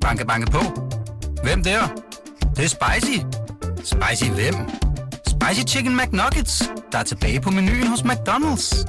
Banke, 0.00 0.26
banke 0.26 0.50
på. 0.50 0.62
Hvem 1.42 1.62
der? 1.62 1.80
Det, 2.40 2.56
det 2.56 2.64
er 2.64 2.68
spicy. 2.68 3.18
Spicy 3.76 4.30
hvem? 4.30 4.54
Spicy 5.26 5.74
Chicken 5.74 5.96
McNuggets, 5.96 6.70
der 6.92 6.98
er 6.98 7.02
tilbage 7.02 7.40
på 7.40 7.50
menuen 7.50 7.86
hos 7.86 8.00
McDonald's. 8.00 8.86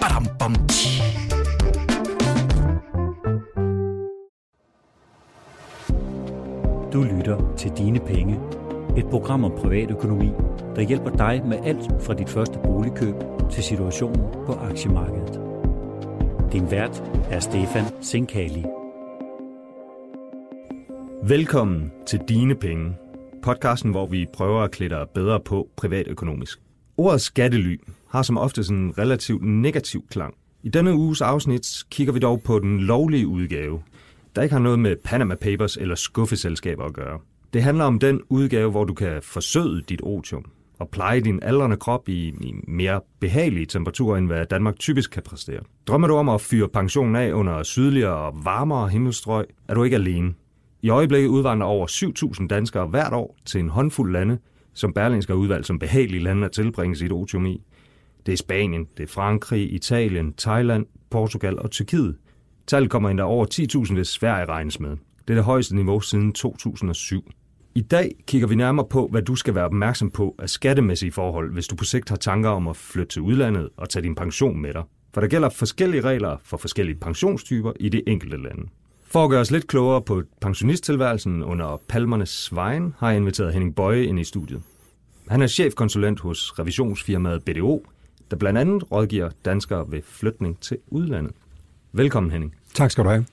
Badum, 0.00 0.26
bom, 0.38 0.54
tji. 0.68 1.02
Du 6.92 7.02
lytter 7.02 7.54
til 7.56 7.70
Dine 7.76 8.00
Penge. 8.00 8.40
Et 8.96 9.06
program 9.10 9.44
om 9.44 9.52
privatøkonomi, 9.58 10.30
der 10.76 10.82
hjælper 10.82 11.10
dig 11.10 11.42
med 11.46 11.58
alt 11.64 12.02
fra 12.02 12.14
dit 12.14 12.30
første 12.30 12.58
boligkøb 12.64 13.14
til 13.50 13.64
situationen 13.64 14.20
på 14.46 14.52
aktiemarkedet. 14.52 15.40
Din 16.52 16.70
vært 16.70 17.02
er 17.30 17.40
Stefan 17.40 17.84
Sinkali. 18.00 18.77
Velkommen 21.28 21.92
til 22.06 22.20
Dine 22.28 22.54
Penge, 22.54 22.96
podcasten, 23.42 23.90
hvor 23.90 24.06
vi 24.06 24.26
prøver 24.32 24.62
at 24.62 24.70
klæde 24.70 24.90
dig 24.90 25.06
bedre 25.14 25.40
på 25.40 25.68
privatøkonomisk. 25.76 26.58
Ordet 26.96 27.20
skattely 27.20 27.80
har 28.10 28.22
som 28.22 28.38
ofte 28.38 28.64
sådan 28.64 28.82
en 28.82 28.98
relativt 28.98 29.42
negativ 29.42 30.04
klang. 30.10 30.34
I 30.62 30.68
denne 30.68 30.94
uges 30.94 31.20
afsnit 31.20 31.84
kigger 31.90 32.12
vi 32.12 32.18
dog 32.18 32.42
på 32.42 32.58
den 32.58 32.80
lovlige 32.80 33.26
udgave, 33.26 33.82
der 34.36 34.42
ikke 34.42 34.52
har 34.52 34.60
noget 34.60 34.78
med 34.78 34.96
Panama 35.04 35.34
Papers 35.34 35.76
eller 35.76 35.94
skuffeselskaber 35.94 36.84
at 36.84 36.92
gøre. 36.92 37.18
Det 37.52 37.62
handler 37.62 37.84
om 37.84 37.98
den 37.98 38.20
udgave, 38.28 38.70
hvor 38.70 38.84
du 38.84 38.94
kan 38.94 39.22
forsøde 39.22 39.82
dit 39.82 40.00
otium 40.02 40.44
og 40.78 40.88
pleje 40.88 41.20
din 41.20 41.42
aldrende 41.42 41.76
krop 41.76 42.08
i, 42.08 42.28
i 42.28 42.54
mere 42.68 43.00
behagelige 43.20 43.66
temperaturer, 43.66 44.16
end 44.16 44.26
hvad 44.26 44.46
Danmark 44.46 44.78
typisk 44.78 45.10
kan 45.10 45.22
præstere. 45.22 45.60
Drømmer 45.86 46.08
du 46.08 46.14
om 46.14 46.28
at 46.28 46.40
fyre 46.40 46.68
pensionen 46.68 47.16
af 47.16 47.32
under 47.32 47.62
sydligere 47.62 48.16
og 48.16 48.44
varmere 48.44 48.88
himmelstrøg, 48.88 49.44
er 49.68 49.74
du 49.74 49.84
ikke 49.84 49.96
alene. 49.96 50.34
I 50.82 50.88
øjeblikket 50.88 51.28
udvandrer 51.28 51.66
over 51.66 51.86
7.000 52.40 52.46
danskere 52.46 52.86
hvert 52.86 53.12
år 53.12 53.36
til 53.44 53.60
en 53.60 53.68
håndfuld 53.68 54.12
lande, 54.12 54.38
som 54.74 54.92
Berlingske 54.92 55.32
har 55.32 55.38
udvalgt 55.38 55.66
som 55.66 55.78
behagelige 55.78 56.22
lande 56.22 56.44
at 56.44 56.52
tilbringe 56.52 56.96
sit 56.96 57.12
otium 57.12 57.46
i. 57.46 57.62
Det 58.26 58.32
er 58.32 58.36
Spanien, 58.36 58.86
det 58.96 59.02
er 59.02 59.06
Frankrig, 59.06 59.72
Italien, 59.72 60.32
Thailand, 60.32 60.86
Portugal 61.10 61.58
og 61.58 61.70
Tyrkiet. 61.70 62.16
Tallet 62.66 62.90
kommer 62.90 63.10
endda 63.10 63.24
over 63.24 63.46
10.000, 63.84 63.94
hvis 63.94 64.08
Sverige 64.08 64.46
regnes 64.46 64.80
med. 64.80 64.90
Det 64.90 65.30
er 65.30 65.34
det 65.34 65.44
højeste 65.44 65.76
niveau 65.76 66.00
siden 66.00 66.32
2007. 66.32 67.30
I 67.74 67.80
dag 67.80 68.14
kigger 68.26 68.48
vi 68.48 68.54
nærmere 68.54 68.86
på, 68.90 69.08
hvad 69.10 69.22
du 69.22 69.34
skal 69.34 69.54
være 69.54 69.64
opmærksom 69.64 70.10
på 70.10 70.34
af 70.38 70.50
skattemæssige 70.50 71.12
forhold, 71.12 71.52
hvis 71.52 71.68
du 71.68 71.76
på 71.76 71.84
sigt 71.84 72.08
har 72.08 72.16
tanker 72.16 72.50
om 72.50 72.68
at 72.68 72.76
flytte 72.76 73.12
til 73.12 73.22
udlandet 73.22 73.68
og 73.76 73.88
tage 73.88 74.02
din 74.02 74.14
pension 74.14 74.60
med 74.60 74.74
dig. 74.74 74.82
For 75.14 75.20
der 75.20 75.28
gælder 75.28 75.48
forskellige 75.48 76.00
regler 76.00 76.36
for 76.44 76.56
forskellige 76.56 76.98
pensionstyper 77.00 77.72
i 77.80 77.88
det 77.88 78.02
enkelte 78.06 78.36
lande. 78.36 78.62
For 79.10 79.24
at 79.24 79.30
gøre 79.30 79.40
os 79.40 79.50
lidt 79.50 79.66
klogere 79.66 80.02
på 80.02 80.22
pensionisttilværelsen 80.40 81.42
under 81.42 81.80
Palmernes 81.88 82.28
Svejen, 82.28 82.94
har 82.98 83.08
jeg 83.08 83.16
inviteret 83.16 83.52
Henning 83.52 83.74
Bøje 83.74 84.04
ind 84.04 84.20
i 84.20 84.24
studiet. 84.24 84.62
Han 85.28 85.42
er 85.42 85.46
chefkonsulent 85.46 86.20
hos 86.20 86.58
revisionsfirmaet 86.58 87.44
BDO, 87.44 87.86
der 88.30 88.36
blandt 88.36 88.58
andet 88.58 88.92
rådgiver 88.92 89.30
danskere 89.44 89.84
ved 89.88 90.02
flytning 90.02 90.60
til 90.60 90.78
udlandet. 90.88 91.32
Velkommen 91.92 92.32
Henning. 92.32 92.54
Tak 92.74 92.90
skal 92.90 93.04
du 93.04 93.08
have. 93.08 93.26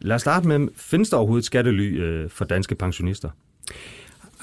Lad 0.00 0.14
os 0.14 0.20
starte 0.20 0.48
med, 0.48 0.68
findes 0.76 1.10
der 1.10 1.16
overhovedet 1.16 1.44
skattely 1.44 2.02
øh, 2.02 2.30
for 2.30 2.44
danske 2.44 2.74
pensionister? 2.74 3.30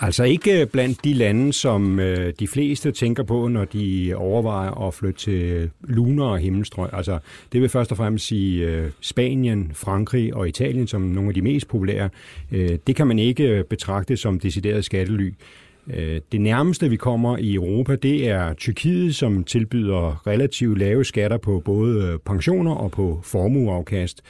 Altså 0.04 0.24
ikke 0.24 0.66
blandt 0.72 1.04
de 1.04 1.14
lande, 1.14 1.54
som 1.54 2.00
øh, 2.00 2.34
de 2.40 2.48
fleste 2.48 2.92
tænker 2.92 3.24
på, 3.24 3.48
når 3.48 3.66
de 3.66 4.14
overvejer 4.16 4.88
at 4.88 4.94
flytte 4.94 5.20
til 5.20 5.70
luner 5.84 6.26
og 6.26 6.40
himmelstrøg. 6.40 6.90
Altså 6.94 7.20
det 7.52 7.62
vil 7.62 7.70
først 7.70 7.92
og 7.92 7.98
fremmest 7.98 8.26
sige 8.26 8.68
øh, 8.68 8.92
Spanien, 9.02 9.72
Frankrig 9.74 10.34
og 10.34 10.48
Italien 10.48 10.88
som 10.88 11.02
nogle 11.02 11.30
af 11.30 11.34
de 11.34 11.42
mest 11.42 11.68
populære. 11.68 12.10
Øh, 12.52 12.78
det 12.88 12.96
kan 12.96 13.08
man 13.08 13.20
ikke 13.20 13.64
betragte 13.70 14.18
som 14.18 14.40
decideret 14.40 14.86
skattely. 14.86 15.34
Øh, 15.94 16.22
det 16.32 16.42
nærmeste, 16.42 16.90
vi 16.90 16.96
kommer 16.96 17.38
i 17.38 17.54
Europa, 17.54 17.96
det 17.96 18.28
er 18.28 18.54
Tyrkiet, 18.54 19.16
som 19.16 19.44
tilbyder 19.44 20.28
relativt 20.28 20.80
lave 20.80 21.06
skatter 21.06 21.38
på 21.38 21.62
både 21.66 22.20
pensioner 22.26 22.76
og 22.76 22.92
på 22.92 23.20
formueafkast. 23.24 24.22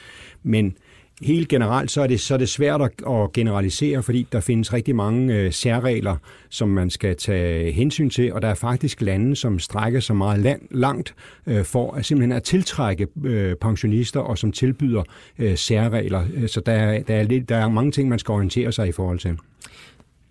Men 0.42 0.76
helt 1.24 1.48
generelt 1.48 1.90
så 1.90 2.02
er 2.02 2.06
det, 2.06 2.20
så 2.20 2.34
er 2.34 2.38
det 2.38 2.48
svært 2.48 2.82
at, 2.82 3.32
generalisere, 3.32 4.02
fordi 4.02 4.26
der 4.32 4.40
findes 4.40 4.72
rigtig 4.72 4.96
mange 4.96 5.34
øh, 5.34 5.52
særregler, 5.52 6.16
som 6.48 6.68
man 6.68 6.90
skal 6.90 7.16
tage 7.16 7.72
hensyn 7.72 8.10
til, 8.10 8.32
og 8.32 8.42
der 8.42 8.48
er 8.48 8.54
faktisk 8.54 9.00
lande, 9.00 9.36
som 9.36 9.58
strækker 9.58 10.00
sig 10.00 10.16
meget 10.16 10.40
land, 10.40 10.60
langt 10.70 11.14
øh, 11.46 11.64
for 11.64 11.92
at 11.92 12.04
simpelthen 12.04 12.32
at 12.32 12.42
tiltrække 12.42 13.06
øh, 13.24 13.56
pensionister, 13.56 14.20
og 14.20 14.38
som 14.38 14.52
tilbyder 14.52 15.02
øh, 15.38 15.56
særregler. 15.56 16.24
Øh, 16.34 16.48
så 16.48 16.60
der, 16.60 17.02
der, 17.02 17.14
er 17.14 17.22
lidt, 17.22 17.48
der 17.48 17.56
er 17.56 17.68
mange 17.68 17.92
ting, 17.92 18.08
man 18.08 18.18
skal 18.18 18.32
orientere 18.32 18.72
sig 18.72 18.88
i 18.88 18.92
forhold 18.92 19.18
til. 19.18 19.38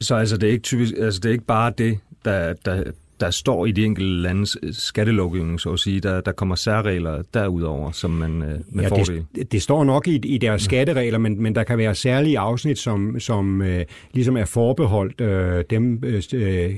Så 0.01 0.15
altså, 0.15 0.37
det 0.37 0.49
er 0.49 0.51
ikke 0.51 0.63
typisk, 0.63 0.93
altså, 0.97 1.19
det 1.19 1.29
er 1.29 1.33
ikke 1.33 1.45
bare 1.45 1.73
det, 1.77 1.97
der, 2.25 2.53
der, 2.53 2.83
der 3.21 3.29
står 3.31 3.65
i 3.65 3.71
de 3.71 3.85
enkelte 3.85 4.13
landes 4.13 4.57
øh, 4.63 4.73
skattelovgivning, 4.73 5.59
så 5.59 5.69
at 5.69 5.79
sige. 5.79 5.99
Der, 5.99 6.21
der 6.21 6.31
kommer 6.31 6.55
særregler 6.55 7.21
derudover, 7.33 7.91
som 7.91 8.11
man 8.11 8.41
øh, 8.41 8.59
med 8.69 8.83
ja, 8.83 8.89
fordel... 8.89 9.25
Det, 9.35 9.51
det 9.51 9.61
står 9.61 9.83
nok 9.83 10.07
i, 10.07 10.15
i 10.15 10.37
deres 10.37 10.61
skatteregler, 10.61 11.17
men, 11.17 11.41
men 11.41 11.55
der 11.55 11.63
kan 11.63 11.77
være 11.77 11.95
særlige 11.95 12.39
afsnit, 12.39 12.79
som, 12.79 13.19
som 13.19 13.61
øh, 13.61 13.85
ligesom 14.13 14.37
er 14.37 14.45
forbeholdt 14.45 15.21
øh, 15.21 15.63
dem... 15.69 16.03
Øh, 16.33 16.73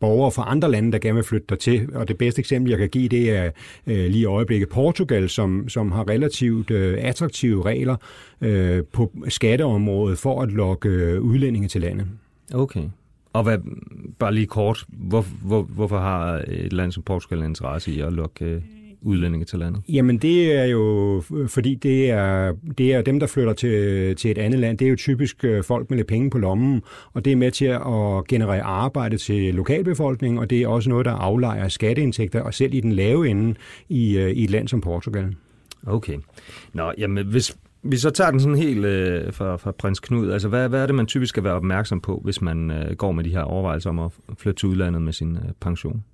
borgere 0.00 0.30
fra 0.30 0.44
andre 0.50 0.70
lande, 0.70 0.92
der 0.92 0.98
gerne 0.98 1.14
vil 1.14 1.24
flytte 1.24 1.46
der 1.48 1.56
til. 1.56 1.88
Og 1.94 2.08
det 2.08 2.18
bedste 2.18 2.40
eksempel, 2.40 2.70
jeg 2.70 2.78
kan 2.78 2.88
give, 2.88 3.08
det 3.08 3.30
er 3.30 3.50
øh, 3.86 4.06
lige 4.06 4.18
i 4.18 4.24
øjeblikket 4.24 4.68
Portugal, 4.68 5.28
som, 5.28 5.68
som 5.68 5.92
har 5.92 6.08
relativt 6.08 6.70
øh, 6.70 6.98
attraktive 7.00 7.64
regler 7.64 7.96
øh, 8.40 8.82
på 8.92 9.12
skatteområdet 9.28 10.18
for 10.18 10.42
at 10.42 10.52
lokke 10.52 10.88
øh, 10.88 11.20
udlændinge 11.20 11.68
til 11.68 11.80
landet. 11.80 12.06
Okay. 12.54 12.84
Og 13.34 13.42
hvad, 13.42 13.58
bare 14.18 14.34
lige 14.34 14.46
kort, 14.46 14.84
hvor, 14.88 15.26
hvor, 15.42 15.62
hvorfor 15.62 15.98
har 15.98 16.44
et 16.48 16.72
land 16.72 16.92
som 16.92 17.02
Portugal 17.02 17.38
en 17.38 17.44
interesse 17.44 17.92
i 17.92 18.00
at 18.00 18.12
lukke 18.12 18.44
øh, 18.44 18.60
udlændinge 19.02 19.44
til 19.44 19.58
landet? 19.58 19.82
Jamen 19.88 20.18
det 20.18 20.52
er 20.52 20.64
jo, 20.64 21.22
fordi 21.48 21.74
det 21.74 22.10
er, 22.10 22.52
det 22.78 22.94
er 22.94 23.02
dem, 23.02 23.20
der 23.20 23.26
flytter 23.26 23.52
til, 23.52 24.16
til 24.16 24.30
et 24.30 24.38
andet 24.38 24.60
land. 24.60 24.78
Det 24.78 24.84
er 24.84 24.90
jo 24.90 24.96
typisk 24.96 25.44
øh, 25.44 25.64
folk 25.64 25.90
med 25.90 25.96
lidt 25.96 26.08
penge 26.08 26.30
på 26.30 26.38
lommen, 26.38 26.82
og 27.12 27.24
det 27.24 27.32
er 27.32 27.36
med 27.36 27.50
til 27.50 27.64
at 27.64 28.26
generere 28.28 28.62
arbejde 28.62 29.16
til 29.16 29.54
lokalbefolkningen, 29.54 30.38
og 30.38 30.50
det 30.50 30.62
er 30.62 30.68
også 30.68 30.90
noget, 30.90 31.06
der 31.06 31.12
aflejer 31.12 31.68
skatteindtægter, 31.68 32.40
og 32.40 32.54
selv 32.54 32.74
i 32.74 32.80
den 32.80 32.92
lave 32.92 33.28
ende 33.28 33.54
i, 33.88 34.18
øh, 34.18 34.30
i 34.30 34.44
et 34.44 34.50
land 34.50 34.68
som 34.68 34.80
Portugal. 34.80 35.34
Okay. 35.86 36.18
Nå, 36.72 36.92
jamen 36.98 37.26
hvis, 37.26 37.56
vi 37.84 37.96
så 37.96 38.10
tager 38.10 38.30
den 38.30 38.40
sådan 38.40 38.56
helt 38.56 38.84
øh, 38.84 39.32
fra, 39.32 39.56
fra 39.56 39.72
prins 39.72 40.00
Knud. 40.00 40.30
Altså, 40.30 40.48
hvad, 40.48 40.68
hvad 40.68 40.82
er 40.82 40.86
det, 40.86 40.94
man 40.94 41.06
typisk 41.06 41.28
skal 41.28 41.44
være 41.44 41.52
opmærksom 41.52 42.00
på, 42.00 42.20
hvis 42.24 42.42
man 42.42 42.70
øh, 42.70 42.96
går 42.96 43.12
med 43.12 43.24
de 43.24 43.30
her 43.30 43.42
overvejelser 43.42 43.90
om 43.90 43.98
at 43.98 44.10
flytte 44.38 44.60
til 44.60 44.68
udlandet 44.68 45.02
med 45.02 45.12
sin 45.12 45.36
øh, 45.36 45.42
pension? 45.60 46.04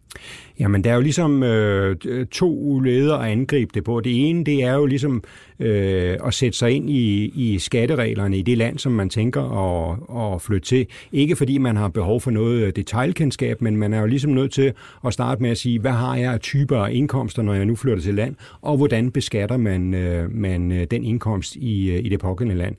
Jamen, 0.60 0.84
der 0.84 0.90
er 0.90 0.94
jo 0.94 1.00
ligesom 1.00 1.42
øh, 1.42 1.96
to 2.26 2.80
leder 2.80 3.16
at 3.16 3.30
angribe 3.30 3.70
det 3.74 3.84
på. 3.84 4.00
Det 4.00 4.28
ene, 4.28 4.44
det 4.44 4.64
er 4.64 4.74
jo 4.74 4.86
ligesom 4.86 5.22
øh, 5.60 6.16
at 6.26 6.34
sætte 6.34 6.58
sig 6.58 6.70
ind 6.70 6.90
i, 6.90 7.32
i 7.34 7.58
skattereglerne 7.58 8.38
i 8.38 8.42
det 8.42 8.58
land, 8.58 8.78
som 8.78 8.92
man 8.92 9.08
tænker 9.08 9.42
at, 9.42 10.34
at 10.34 10.42
flytte 10.42 10.68
til. 10.68 10.86
Ikke 11.12 11.36
fordi 11.36 11.58
man 11.58 11.76
har 11.76 11.88
behov 11.88 12.20
for 12.20 12.30
noget 12.30 12.62
øh, 12.62 12.72
detaljkendskab, 12.76 13.62
men 13.62 13.76
man 13.76 13.94
er 13.94 14.00
jo 14.00 14.06
ligesom 14.06 14.30
nødt 14.30 14.52
til 14.52 14.72
at 15.06 15.12
starte 15.12 15.42
med 15.42 15.50
at 15.50 15.58
sige, 15.58 15.78
hvad 15.78 15.90
har 15.90 16.16
jeg 16.16 16.32
af 16.32 16.40
typer 16.40 16.78
af 16.78 16.92
indkomster, 16.92 17.42
når 17.42 17.54
jeg 17.54 17.64
nu 17.64 17.76
flytter 17.76 18.02
til 18.02 18.14
land, 18.14 18.34
og 18.62 18.76
hvordan 18.76 19.10
beskatter 19.10 19.56
man, 19.56 19.94
øh, 19.94 20.34
man 20.34 20.72
øh, 20.72 20.86
den 20.90 21.04
indkomst 21.04 21.56
i, 21.56 21.90
øh, 21.90 22.04
i 22.04 22.08
det 22.08 22.20
pågældende 22.20 22.62
land. 22.62 22.76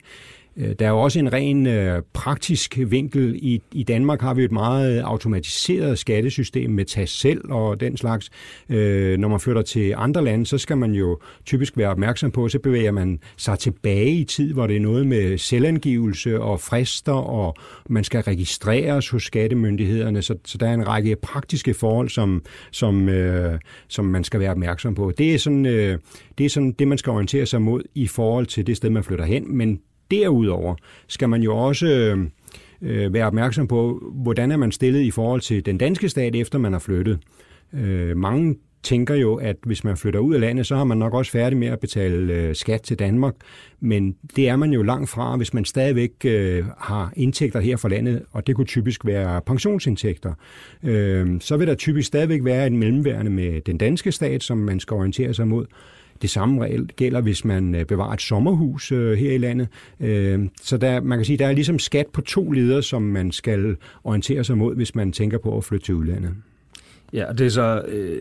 Øh, 0.56 0.74
der 0.78 0.86
er 0.86 0.90
jo 0.90 0.98
også 0.98 1.18
en 1.18 1.32
ren 1.32 1.66
øh, 1.66 2.02
praktisk 2.12 2.78
vinkel. 2.86 3.38
I, 3.42 3.62
I 3.72 3.82
Danmark 3.82 4.20
har 4.20 4.34
vi 4.34 4.44
et 4.44 4.52
meget 4.52 5.00
automatiseret 5.00 5.98
skattesystem 5.98 6.70
med 6.70 6.84
tag 6.84 7.08
selv 7.08 7.52
og 7.52 7.80
den 7.80 7.96
slags. 7.96 8.30
Øh, 8.68 9.18
når 9.18 9.28
man 9.28 9.40
flytter 9.40 9.62
til 9.62 9.94
andre 9.96 10.24
lande, 10.24 10.46
så 10.46 10.58
skal 10.58 10.76
man 10.76 10.92
jo 10.92 11.18
typisk 11.44 11.76
være 11.76 11.88
opmærksom 11.88 12.30
på, 12.30 12.48
så 12.48 12.58
bevæger 12.58 12.92
man 12.92 13.20
sig 13.36 13.58
tilbage 13.58 14.10
i 14.10 14.24
tid, 14.24 14.52
hvor 14.52 14.66
det 14.66 14.76
er 14.76 14.80
noget 14.80 15.06
med 15.06 15.38
selvangivelse 15.38 16.40
og 16.40 16.60
frister, 16.60 17.12
og 17.12 17.54
man 17.88 18.04
skal 18.04 18.22
registreres 18.22 19.08
hos 19.08 19.22
skattemyndighederne. 19.22 20.22
Så, 20.22 20.34
så 20.44 20.58
der 20.58 20.68
er 20.68 20.74
en 20.74 20.88
række 20.88 21.16
praktiske 21.16 21.74
forhold, 21.74 22.08
som, 22.08 22.42
som, 22.70 23.08
øh, 23.08 23.58
som 23.88 24.04
man 24.04 24.24
skal 24.24 24.40
være 24.40 24.50
opmærksom 24.50 24.94
på. 24.94 25.12
Det 25.18 25.34
er, 25.34 25.38
sådan, 25.38 25.66
øh, 25.66 25.98
det 26.38 26.46
er 26.46 26.50
sådan 26.50 26.72
det, 26.72 26.88
man 26.88 26.98
skal 26.98 27.10
orientere 27.10 27.46
sig 27.46 27.62
mod 27.62 27.82
i 27.94 28.06
forhold 28.06 28.46
til 28.46 28.66
det 28.66 28.76
sted, 28.76 28.90
man 28.90 29.04
flytter 29.04 29.24
hen. 29.24 29.56
Men 29.56 29.80
derudover 30.10 30.74
skal 31.08 31.28
man 31.28 31.42
jo 31.42 31.56
også 31.56 31.86
øh, 31.86 32.18
øh, 32.82 33.12
være 33.12 33.26
opmærksom 33.26 33.68
på, 33.68 34.12
hvordan 34.14 34.50
er 34.50 34.56
man 34.56 34.72
stillet 34.72 35.00
i 35.00 35.10
forhold 35.10 35.40
til 35.40 35.66
den 35.66 35.78
danske 35.78 36.08
stat, 36.08 36.36
efter 36.36 36.58
man 36.58 36.72
har 36.72 36.80
flyttet. 36.80 37.18
Øh, 37.74 38.16
mange 38.16 38.56
tænker 38.82 39.14
jo, 39.14 39.34
at 39.34 39.56
hvis 39.62 39.84
man 39.84 39.96
flytter 39.96 40.20
ud 40.20 40.34
af 40.34 40.40
landet, 40.40 40.66
så 40.66 40.76
har 40.76 40.84
man 40.84 40.98
nok 40.98 41.14
også 41.14 41.32
færdig 41.32 41.58
med 41.58 41.68
at 41.68 41.80
betale 41.80 42.34
øh, 42.34 42.54
skat 42.54 42.82
til 42.82 42.98
Danmark. 42.98 43.34
Men 43.80 44.16
det 44.36 44.48
er 44.48 44.56
man 44.56 44.72
jo 44.72 44.82
langt 44.82 45.10
fra, 45.10 45.36
hvis 45.36 45.54
man 45.54 45.64
stadigvæk 45.64 46.10
øh, 46.24 46.64
har 46.78 47.12
indtægter 47.16 47.60
her 47.60 47.76
fra 47.76 47.88
landet, 47.88 48.22
og 48.30 48.46
det 48.46 48.56
kunne 48.56 48.66
typisk 48.66 49.06
være 49.06 49.40
pensionsindtægter. 49.46 50.34
Øh, 50.82 51.40
så 51.40 51.56
vil 51.56 51.66
der 51.66 51.74
typisk 51.74 52.06
stadigvæk 52.06 52.44
være 52.44 52.66
en 52.66 52.76
mellemværende 52.76 53.30
med 53.30 53.60
den 53.60 53.78
danske 53.78 54.12
stat, 54.12 54.42
som 54.42 54.58
man 54.58 54.80
skal 54.80 54.94
orientere 54.94 55.34
sig 55.34 55.48
mod 55.48 55.66
det 56.22 56.30
samme 56.30 56.64
regel 56.64 56.86
gælder, 56.96 57.20
hvis 57.20 57.44
man 57.44 57.74
øh, 57.74 57.86
bevarer 57.86 58.12
et 58.12 58.20
sommerhus 58.20 58.92
øh, 58.92 59.18
her 59.18 59.32
i 59.32 59.38
landet. 59.38 59.68
Øh, 60.00 60.48
så 60.62 60.76
der, 60.76 61.00
man 61.00 61.18
kan 61.18 61.24
sige, 61.24 61.38
der 61.38 61.46
er 61.46 61.52
ligesom 61.52 61.78
skat 61.78 62.06
på 62.06 62.20
to 62.20 62.50
leder, 62.50 62.80
som 62.80 63.02
man 63.02 63.32
skal 63.32 63.76
orientere 64.04 64.44
sig 64.44 64.58
mod, 64.58 64.74
hvis 64.76 64.94
man 64.94 65.12
tænker 65.12 65.38
på 65.38 65.56
at 65.56 65.64
flytte 65.64 65.86
til 65.86 65.94
udlandet. 65.94 66.30
Ja, 67.12 67.26
det 67.38 67.46
er 67.46 67.50
så, 67.50 67.82
øh, 67.88 68.20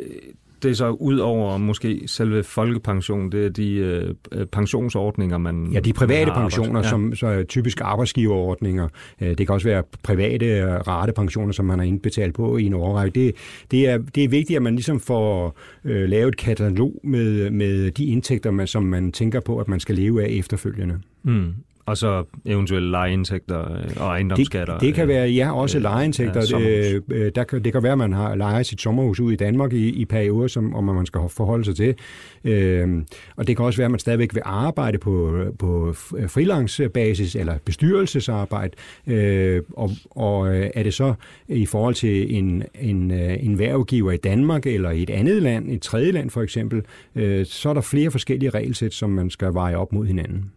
det 0.64 0.72
er 0.72 0.76
så 0.76 0.90
ud 0.90 1.18
over 1.18 1.58
måske 1.58 2.04
selve 2.06 2.44
folkepension, 2.44 3.32
det 3.32 3.46
er 3.46 3.50
de 3.50 3.74
øh, 3.74 4.14
øh 4.32 4.46
pensionsordninger, 4.46 5.38
man 5.38 5.72
Ja, 5.74 5.80
de 5.80 5.94
private 5.94 6.32
pensioner, 6.32 6.80
ja. 6.80 6.90
som 6.90 7.16
så 7.16 7.28
er 7.28 7.44
typisk 7.44 7.82
arbejdsgiverordninger. 7.82 8.88
Øh, 9.22 9.30
det 9.30 9.38
kan 9.38 9.50
også 9.50 9.68
være 9.68 9.84
private 10.04 10.46
øh, 10.46 10.68
ratepensioner, 10.68 11.52
som 11.52 11.66
man 11.66 11.80
har 11.80 11.86
indbetalt 11.86 12.36
på 12.36 12.58
i 12.58 12.66
en 12.66 12.74
årrække. 12.74 13.20
Det, 13.20 13.36
det, 13.72 13.90
er, 13.90 13.98
det 14.16 14.24
er 14.24 14.30
vigtigt, 14.30 14.58
at 14.58 14.64
man 14.64 14.76
ligesom 14.76 15.00
får 15.00 15.58
øh, 15.86 16.10
lavet 16.10 16.28
et 16.28 16.38
katalog 16.38 17.00
med, 17.04 17.50
med 17.50 17.92
de 17.92 18.06
indtægter, 18.06 18.52
man, 18.52 18.68
som 18.68 18.84
man 18.84 19.12
tænker 19.12 19.40
på, 19.40 19.60
at 19.60 19.68
man 19.68 19.80
skal 19.80 19.96
leve 19.96 20.24
af 20.24 20.28
efterfølgende. 20.30 21.00
Mm. 21.24 21.54
Og 21.86 21.98
så 21.98 22.24
eventuelle 22.46 22.92
lejeindtægter 22.92 23.72
øh, 23.72 23.90
og 23.98 24.08
ejendomsskatter. 24.08 24.74
Det, 24.74 24.82
det 24.82 24.94
kan 24.94 25.08
være, 25.08 25.30
ja, 25.30 25.52
også 25.52 25.78
øh, 25.78 25.82
lejeindtægter. 25.82 26.60
Ja, 26.60 26.66
det, 26.66 27.04
øh, 27.12 27.32
der 27.36 27.44
kan, 27.44 27.64
det 27.64 27.74
kan 27.74 27.84
være, 27.84 27.92
at 27.92 27.98
man 27.98 28.14
har 28.14 28.36
lejet 28.36 28.66
sit 28.66 28.82
sommerhus 28.82 29.20
ud 29.20 29.32
i 29.32 29.36
Danmark 29.36 29.74
i, 29.74 29.90
i 29.90 30.06
perioder, 30.06 30.48
som 30.48 30.76
om 30.76 30.84
man 30.84 31.06
skal 31.06 31.22
forholde 31.30 31.66
sig 31.66 31.76
til. 31.76 31.96
Øh, 32.44 33.04
og 33.36 33.48
det 33.48 33.56
kan 33.58 33.66
også 33.66 33.78
være, 33.78 33.86
at 33.86 33.92
man 33.92 34.00
stadigvæk 34.00 34.34
vil 34.34 34.44
arbejde 34.46 34.98
på, 34.98 35.46
på 35.60 35.94
frilansbasis 36.28 37.36
eller 37.36 37.58
bestyrelsesarbejde. 37.66 38.74
Øh, 39.08 39.62
og, 39.74 39.90
og 40.12 40.56
er 40.56 40.84
det 40.84 40.94
så 40.94 41.14
i 41.48 41.66
forhold 41.66 41.96
til 41.96 42.36
en, 42.36 42.64
en, 42.82 43.12
en 43.12 43.60
værvgiver 43.60 44.12
i 44.12 44.18
Danmark 44.18 44.66
eller 44.66 44.92
i 44.92 45.04
et 45.04 45.10
andet 45.10 45.42
land, 45.42 45.72
et 45.72 45.82
tredje 45.82 46.12
land 46.12 46.30
for 46.30 46.42
eksempel, 46.42 46.82
øh, 47.16 47.46
så 47.46 47.70
er 47.70 47.74
der 47.74 47.82
flere 47.82 48.12
forskellige 48.12 48.50
regelsæt, 48.50 48.94
som 48.94 49.10
man 49.10 49.30
skal 49.30 49.54
veje 49.54 49.76
op 49.76 49.94
mod 49.94 50.06
hinanden. 50.06 50.52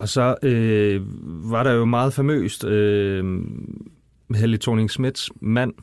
Og 0.00 0.08
så 0.08 0.36
øh, 0.42 1.00
var 1.50 1.62
der 1.62 1.72
jo 1.72 1.84
meget 1.84 2.12
famøst 2.12 2.64
øh, 2.64 3.44
Helle 4.34 4.58
thorning 4.58 4.90
Smiths 4.90 5.30
mand, 5.40 5.74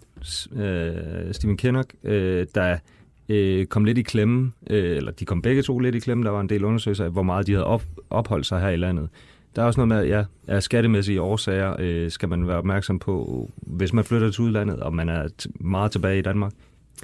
øh, 0.56 1.34
Stephen 1.34 1.58
Kinnock, 1.58 1.94
øh, 2.04 2.48
der 2.56 2.78
øh, 3.30 3.66
kom 3.66 3.86
lidt 3.86 3.98
i 3.98 4.02
klemme, 4.02 4.52
øh, 4.70 4.98
eller 4.98 5.12
de 5.12 5.26
kom 5.26 5.42
begge 5.42 5.62
to 5.62 5.80
lidt 5.80 5.96
i 5.96 6.00
klemme, 6.00 6.24
der 6.24 6.30
var 6.30 6.42
en 6.42 6.50
del 6.50 6.64
undersøgelser 6.64 7.06
af, 7.06 7.12
hvor 7.12 7.24
meget 7.24 7.48
de 7.48 7.52
havde 7.52 7.66
op, 7.66 7.84
opholdt 8.10 8.46
sig 8.46 8.62
her 8.62 8.70
i 8.70 8.76
landet. 8.76 9.10
Der 9.56 9.62
er 9.62 9.66
også 9.66 9.80
noget 9.80 9.88
med, 9.88 9.98
at 9.98 10.10
ja, 10.10 10.24
af 10.48 10.64
skattemæssige 10.64 11.22
årsager 11.22 11.76
øh, 11.80 12.12
skal 12.12 12.30
man 12.30 12.48
være 12.48 12.58
opmærksom 12.58 13.00
på, 13.00 13.50
hvis 13.56 13.94
man 13.94 14.04
flytter 14.04 14.32
til 14.32 14.44
udlandet, 14.44 14.80
og 14.80 14.94
man 14.94 15.10
er 15.10 15.28
meget 15.60 15.92
tilbage 15.92 16.20
i 16.20 16.22
Danmark. 16.22 16.52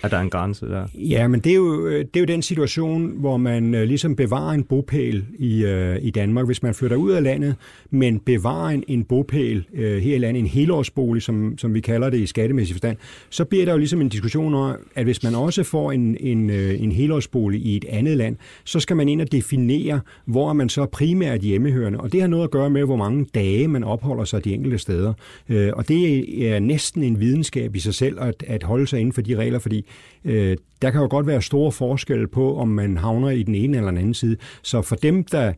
At 0.04 0.12
der 0.12 0.18
er 0.18 0.22
en 0.22 0.30
grænse 0.30 0.66
der? 0.66 0.88
Ja, 0.94 1.28
men 1.28 1.40
det 1.40 1.52
er 1.52 1.56
jo, 1.56 1.88
øh, 1.88 2.00
det 2.00 2.16
er 2.16 2.20
jo 2.20 2.26
den 2.26 2.42
situation, 2.42 3.14
hvor 3.16 3.38
man 3.38 3.76
øh, 3.76 3.84
ligesom 3.84 4.16
bevarer 4.16 4.52
en 4.52 4.64
bopæl 4.64 5.26
i, 5.40 5.66
øh, 5.66 5.98
i 6.02 6.10
Danmark. 6.10 6.46
Hvis 6.46 6.64
man 6.64 6.74
flytter 6.74 6.98
ud 6.98 7.12
af 7.12 7.24
landet, 7.24 7.56
men 7.92 8.20
bevarer 8.20 8.70
en, 8.70 8.84
en 8.88 9.04
bopæl 9.04 9.66
øh, 9.74 10.02
her 10.02 10.16
i 10.16 10.18
landet, 10.18 10.40
en 10.40 10.46
helårsbolig, 10.46 11.24
som, 11.24 11.58
som 11.58 11.74
vi 11.74 11.80
kalder 11.80 12.10
det 12.10 12.18
i 12.18 12.26
skattemæssig 12.26 12.76
forstand, 12.76 12.98
så 13.30 13.46
bliver 13.46 13.66
der 13.66 13.72
jo 13.72 13.78
ligesom 13.78 14.02
en 14.02 14.10
diskussion 14.10 14.54
om, 14.54 14.76
at 14.96 15.04
hvis 15.04 15.24
man 15.24 15.36
også 15.36 15.64
får 15.64 15.92
en, 15.92 16.18
en, 16.20 16.50
øh, 16.50 16.84
en 16.84 16.92
helårsbolig 16.92 17.62
i 17.62 17.78
et 17.78 17.86
andet 17.90 18.18
land, 18.18 18.36
så 18.64 18.80
skal 18.80 18.96
man 18.96 19.10
ind 19.10 19.22
og 19.22 19.32
definere, 19.32 20.00
hvor 20.26 20.54
man 20.54 20.70
så 20.70 20.86
primært 20.86 21.42
hjemmehørende. 21.42 22.00
Og 22.00 22.12
det 22.12 22.22
har 22.22 22.28
noget 22.28 22.44
at 22.44 22.52
gøre 22.52 22.70
med, 22.70 22.84
hvor 22.84 22.96
mange 22.96 23.26
dage 23.36 23.68
man 23.68 23.84
opholder 23.84 24.24
sig 24.24 24.46
de 24.46 24.54
enkelte 24.54 24.78
steder. 24.78 25.14
Øh, 25.50 25.72
og 25.74 25.88
det 25.88 26.54
er 26.54 26.60
næsten 26.60 27.04
en 27.04 27.20
videnskab 27.20 27.76
i 27.76 27.80
sig 27.80 27.94
selv 27.94 28.18
at, 28.22 28.44
at 28.48 28.64
holde 28.64 28.88
sig 28.88 29.00
inden 29.00 29.14
for 29.14 29.22
de 29.22 29.36
regler, 29.36 29.60
fordi 29.60 29.83
øh, 30.26 30.58
der 30.82 30.92
kan 30.92 31.02
jo 31.02 31.08
godt 31.10 31.28
være 31.28 31.42
store 31.42 31.72
forskelle 31.72 32.28
på, 32.28 32.58
om 32.58 32.68
man 32.68 32.98
havner 32.98 33.30
i 33.30 33.44
den 33.44 33.56
ene 33.56 33.78
eller 33.78 33.92
den 33.92 33.98
anden 33.98 34.14
side. 34.14 34.38
Så 34.62 34.82
for 34.82 34.96
dem, 34.96 35.24
der 35.24 35.54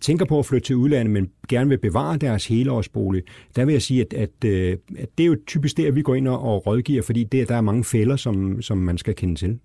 tænker 0.00 0.24
på 0.24 0.38
at 0.38 0.46
flytte 0.46 0.66
til 0.66 0.76
udlandet, 0.76 1.12
men 1.12 1.30
gerne 1.48 1.68
vil 1.68 1.78
bevare 1.78 2.16
deres 2.16 2.46
helårsbolig, 2.46 3.22
der 3.56 3.64
vil 3.64 3.72
jeg 3.72 3.82
sige, 3.82 4.00
at, 4.00 4.12
at, 4.12 4.44
øh, 4.44 4.76
at 4.98 5.08
det 5.18 5.24
er 5.24 5.28
jo 5.28 5.36
typisk 5.46 5.76
der, 5.76 5.90
vi 5.90 6.02
går 6.02 6.14
ind 6.14 6.28
og 6.28 6.66
rådgiver, 6.66 7.02
fordi 7.02 7.24
det, 7.24 7.48
der 7.48 7.54
er 7.56 7.60
mange 7.60 7.84
fælder, 7.84 8.16
som, 8.16 8.62
som 8.62 8.78
man 8.78 8.98
skal 8.98 9.14
kende 9.14 9.34
til. 9.34 9.58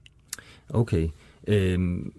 Okay. 0.69 1.07
Øhm, 1.47 2.13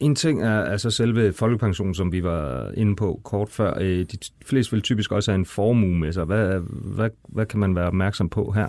en 0.00 0.14
ting 0.14 0.42
er 0.42 0.60
altså 0.60 0.90
selve 0.90 1.32
folkepensionen, 1.32 1.94
som 1.94 2.12
vi 2.12 2.22
var 2.22 2.70
inde 2.76 2.96
på 2.96 3.20
kort 3.24 3.48
før. 3.48 3.78
Øh, 3.80 4.06
de 4.12 4.18
fleste 4.44 4.72
vil 4.72 4.82
typisk 4.82 5.12
også 5.12 5.30
have 5.30 5.38
en 5.38 5.46
formue 5.46 5.98
med 5.98 6.12
sig. 6.12 6.24
Hvad, 6.24 6.60
hvad, 6.70 7.10
hvad 7.28 7.46
kan 7.46 7.60
man 7.60 7.76
være 7.76 7.86
opmærksom 7.86 8.28
på 8.28 8.50
her? 8.50 8.66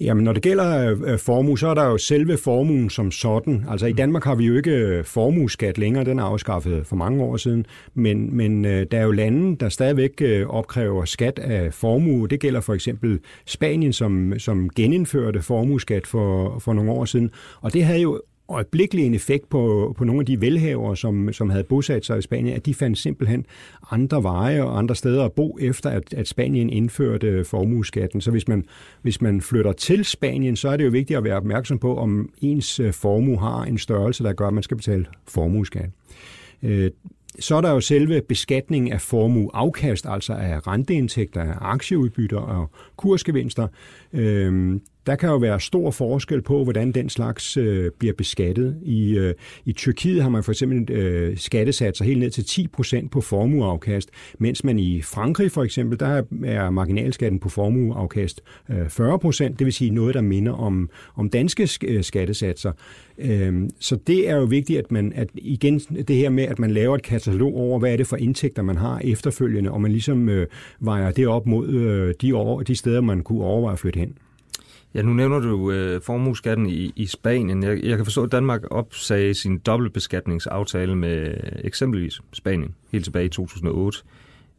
Jamen, 0.00 0.24
når 0.24 0.32
det 0.32 0.42
gælder 0.42 0.96
øh, 1.06 1.18
formue, 1.18 1.58
så 1.58 1.68
er 1.68 1.74
der 1.74 1.84
jo 1.84 1.98
selve 1.98 2.36
formuen 2.36 2.90
som 2.90 3.10
sådan. 3.10 3.64
Altså 3.68 3.86
i 3.86 3.90
mm. 3.90 3.96
Danmark 3.96 4.24
har 4.24 4.34
vi 4.34 4.46
jo 4.46 4.56
ikke 4.56 4.70
øh, 4.70 5.04
formueskat 5.04 5.78
længere, 5.78 6.04
den 6.04 6.18
er 6.18 6.22
afskaffet 6.22 6.86
for 6.86 6.96
mange 6.96 7.24
år 7.24 7.36
siden, 7.36 7.66
men, 7.94 8.36
men 8.36 8.64
øh, 8.64 8.86
der 8.90 8.98
er 8.98 9.04
jo 9.04 9.10
lande, 9.10 9.56
der 9.56 9.68
stadigvæk 9.68 10.22
opkræver 10.48 11.04
skat 11.04 11.38
af 11.38 11.74
formue. 11.74 12.28
Det 12.28 12.40
gælder 12.40 12.60
for 12.60 12.74
eksempel 12.74 13.20
Spanien, 13.46 13.92
som, 13.92 14.38
som 14.38 14.70
genindførte 14.76 15.42
formueskat 15.42 16.06
for, 16.06 16.58
for 16.58 16.72
nogle 16.72 16.90
år 16.90 17.04
siden, 17.04 17.30
og 17.60 17.72
det 17.72 17.84
havde 17.84 18.00
jo 18.00 18.20
øjeblikkelig 18.48 19.06
en 19.06 19.14
effekt 19.14 19.48
på, 19.48 19.94
på 19.98 20.04
nogle 20.04 20.20
af 20.20 20.26
de 20.26 20.40
velhavere, 20.40 20.96
som, 20.96 21.32
som 21.32 21.50
havde 21.50 21.64
bosat 21.64 22.04
sig 22.04 22.18
i 22.18 22.22
Spanien, 22.22 22.56
at 22.56 22.66
de 22.66 22.74
fandt 22.74 22.98
simpelthen 22.98 23.46
andre 23.90 24.22
veje 24.22 24.62
og 24.62 24.78
andre 24.78 24.94
steder 24.94 25.24
at 25.24 25.32
bo, 25.32 25.58
efter 25.60 25.90
at, 25.90 26.14
at 26.14 26.28
Spanien 26.28 26.70
indførte 26.70 27.26
øh, 27.26 27.44
formueskatten. 27.44 28.20
Så 28.20 28.30
hvis 28.30 28.48
man, 28.48 28.64
hvis 29.02 29.20
man 29.20 29.40
flytter 29.40 29.72
til 29.72 30.04
Spanien, 30.04 30.56
så 30.56 30.68
er 30.68 30.76
det 30.76 30.84
jo 30.84 30.90
vigtigt 30.90 31.16
at 31.16 31.24
være 31.24 31.36
opmærksom 31.36 31.78
på, 31.78 31.96
om 31.96 32.30
ens 32.40 32.80
øh, 32.80 32.92
formue 32.92 33.38
har 33.38 33.64
en 33.64 33.78
størrelse, 33.78 34.24
der 34.24 34.32
gør, 34.32 34.48
at 34.48 34.54
man 34.54 34.62
skal 34.62 34.76
betale 34.76 35.06
formueskat. 35.28 35.90
Øh, 36.62 36.90
så 37.38 37.56
er 37.56 37.60
der 37.60 37.70
jo 37.70 37.80
selve 37.80 38.20
beskatningen 38.28 38.92
af 38.92 39.00
formueafkast, 39.00 40.06
altså 40.08 40.32
af 40.32 40.66
renteindtægter, 40.66 41.42
af 41.42 41.54
aktieudbytter 41.60 42.38
og 42.38 42.70
kursgevinster. 42.96 43.68
Øhm, 44.12 44.80
der 45.06 45.16
kan 45.16 45.28
jo 45.28 45.36
være 45.36 45.60
stor 45.60 45.90
forskel 45.90 46.42
på, 46.42 46.64
hvordan 46.64 46.92
den 46.92 47.08
slags 47.08 47.56
øh, 47.56 47.90
bliver 47.98 48.14
beskattet. 48.14 48.76
I, 48.82 49.18
øh, 49.18 49.34
I 49.64 49.72
Tyrkiet 49.72 50.22
har 50.22 50.28
man 50.28 50.42
for 50.44 50.52
eksempel 50.52 50.96
øh, 50.96 51.38
skattesatser 51.38 52.04
helt 52.04 52.18
ned 52.18 52.30
til 52.30 52.68
10% 53.02 53.08
på 53.08 53.20
formueafkast, 53.20 54.10
mens 54.38 54.64
man 54.64 54.78
i 54.78 55.02
Frankrig 55.02 55.52
for 55.52 55.62
eksempel, 55.64 56.00
der 56.00 56.22
er 56.44 56.70
marginalskatten 56.70 57.40
på 57.40 57.48
formueafkast 57.48 58.40
øh, 58.70 58.86
40% 58.86 59.54
det 59.58 59.64
vil 59.64 59.72
sige 59.72 59.90
noget, 59.90 60.14
der 60.14 60.20
minder 60.20 60.52
om, 60.52 60.90
om 61.14 61.28
danske 61.28 61.68
øh, 61.88 62.04
skattesatser. 62.04 62.72
Øh, 63.18 63.68
så 63.80 63.96
det 64.06 64.28
er 64.28 64.36
jo 64.36 64.44
vigtigt, 64.44 64.78
at 64.78 64.92
man 64.92 65.12
at 65.14 65.28
igen 65.34 65.78
det 65.78 66.16
her 66.16 66.30
med, 66.30 66.44
at 66.44 66.58
man 66.58 66.70
laver 66.70 66.94
et 66.94 67.02
katalog 67.02 67.56
over, 67.56 67.78
hvad 67.78 67.92
er 67.92 67.96
det 67.96 68.06
for 68.06 68.16
indtægter, 68.16 68.62
man 68.62 68.76
har 68.76 69.00
efterfølgende, 69.04 69.70
og 69.70 69.80
man 69.80 69.90
ligesom 69.90 70.28
øh, 70.28 70.46
vejer 70.80 71.10
det 71.10 71.26
op 71.28 71.46
mod 71.46 71.68
øh, 71.68 72.14
de, 72.20 72.32
over, 72.32 72.62
de 72.62 72.76
steder, 72.76 73.00
man 73.00 73.22
kunne 73.22 73.44
overveje 73.44 73.72
at 73.72 73.78
flytte 73.78 74.00
hen. 74.00 74.18
Ja, 74.94 75.02
nu 75.02 75.12
nævner 75.12 75.38
du 75.38 75.70
øh, 75.70 76.02
formueskatten 76.02 76.66
i, 76.66 76.92
i 76.96 77.06
Spanien. 77.06 77.62
Jeg, 77.62 77.84
jeg 77.84 77.96
kan 77.96 78.06
forstå, 78.06 78.22
at 78.22 78.32
Danmark 78.32 78.62
opsagde 78.70 79.34
sin 79.34 79.58
dobbeltbeskatningsaftale 79.58 80.96
med 80.96 81.28
øh, 81.28 81.36
eksempelvis 81.64 82.20
Spanien 82.32 82.74
helt 82.92 83.04
tilbage 83.04 83.26
i 83.26 83.28
2008. 83.28 83.98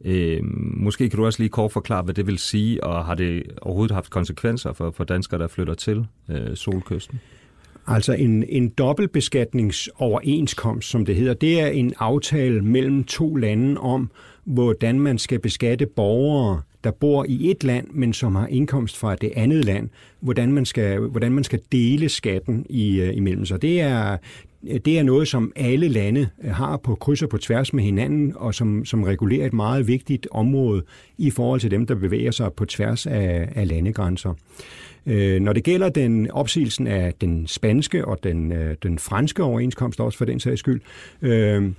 Øh, 0.04 0.40
måske 0.76 1.08
kan 1.08 1.16
du 1.16 1.26
også 1.26 1.42
lige 1.42 1.48
kort 1.48 1.72
forklare, 1.72 2.02
hvad 2.02 2.14
det 2.14 2.26
vil 2.26 2.38
sige, 2.38 2.84
og 2.84 3.04
har 3.04 3.14
det 3.14 3.42
overhovedet 3.62 3.94
haft 3.94 4.10
konsekvenser 4.10 4.72
for, 4.72 4.90
for 4.90 5.04
danskere, 5.04 5.40
der 5.40 5.48
flytter 5.48 5.74
til 5.74 6.06
øh, 6.30 6.56
Solkysten? 6.56 7.20
Altså 7.86 8.12
en, 8.12 8.44
en 8.48 8.68
dobbeltbeskatningsoverenskomst, 8.68 10.90
som 10.90 11.06
det 11.06 11.16
hedder, 11.16 11.34
det 11.34 11.60
er 11.60 11.66
en 11.66 11.92
aftale 11.98 12.64
mellem 12.64 13.04
to 13.04 13.34
lande 13.34 13.80
om, 13.80 14.10
hvordan 14.44 15.00
man 15.00 15.18
skal 15.18 15.38
beskatte 15.38 15.86
borgere, 15.86 16.62
der 16.86 16.92
bor 16.92 17.24
i 17.28 17.50
et 17.50 17.64
land, 17.64 17.86
men 17.90 18.12
som 18.12 18.34
har 18.34 18.46
indkomst 18.46 18.96
fra 18.96 19.14
det 19.14 19.32
andet 19.36 19.64
land, 19.64 19.88
hvordan 20.20 20.52
man 20.52 20.64
skal, 20.64 20.98
hvordan 20.98 21.32
man 21.32 21.44
skal 21.44 21.60
dele 21.72 22.08
skatten 22.08 22.66
i, 22.68 23.00
øh, 23.00 23.16
imellem 23.16 23.44
sig. 23.44 23.62
Det 23.62 23.80
er, 23.80 24.16
det 24.62 24.98
er 24.98 25.02
noget, 25.02 25.28
som 25.28 25.52
alle 25.56 25.88
lande 25.88 26.28
øh, 26.44 26.50
har 26.50 26.76
på 26.76 26.94
kryds 26.94 27.22
og 27.22 27.28
på 27.28 27.38
tværs 27.38 27.72
med 27.72 27.84
hinanden, 27.84 28.32
og 28.36 28.54
som, 28.54 28.84
som 28.84 29.02
regulerer 29.02 29.46
et 29.46 29.52
meget 29.52 29.86
vigtigt 29.86 30.28
område 30.30 30.82
i 31.18 31.30
forhold 31.30 31.60
til 31.60 31.70
dem, 31.70 31.86
der 31.86 31.94
bevæger 31.94 32.30
sig 32.30 32.52
på 32.52 32.64
tværs 32.64 33.06
af, 33.06 33.48
af 33.54 33.68
landegrænser. 33.68 34.34
Øh, 35.06 35.40
når 35.40 35.52
det 35.52 35.64
gælder 35.64 35.88
den 35.88 36.30
opsigelsen 36.30 36.86
af 36.86 37.14
den 37.20 37.46
spanske 37.46 38.04
og 38.04 38.18
den, 38.22 38.52
øh, 38.52 38.76
den 38.82 38.98
franske 38.98 39.42
overenskomst 39.42 40.00
også 40.00 40.18
for 40.18 40.24
den 40.24 40.40
sags 40.40 40.60
skyld, 40.60 40.80
øh, 41.22 41.70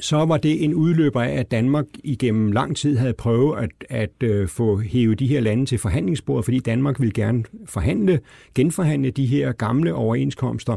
så 0.00 0.16
var 0.16 0.36
det 0.36 0.64
en 0.64 0.74
udløber 0.74 1.22
af, 1.22 1.32
at 1.32 1.50
Danmark 1.50 1.86
igennem 2.04 2.52
lang 2.52 2.76
tid 2.76 2.96
havde 2.96 3.12
prøvet 3.12 3.58
at, 3.58 3.70
at 3.88 4.22
øh, 4.22 4.48
få 4.48 4.80
hævet 4.80 5.18
de 5.18 5.26
her 5.26 5.40
lande 5.40 5.66
til 5.66 5.78
forhandlingsbordet, 5.78 6.44
fordi 6.44 6.58
Danmark 6.58 7.00
ville 7.00 7.12
gerne 7.12 7.44
forhandle, 7.66 8.20
genforhandle 8.54 9.10
de 9.10 9.26
her 9.26 9.52
gamle 9.52 9.94
overenskomster. 9.94 10.76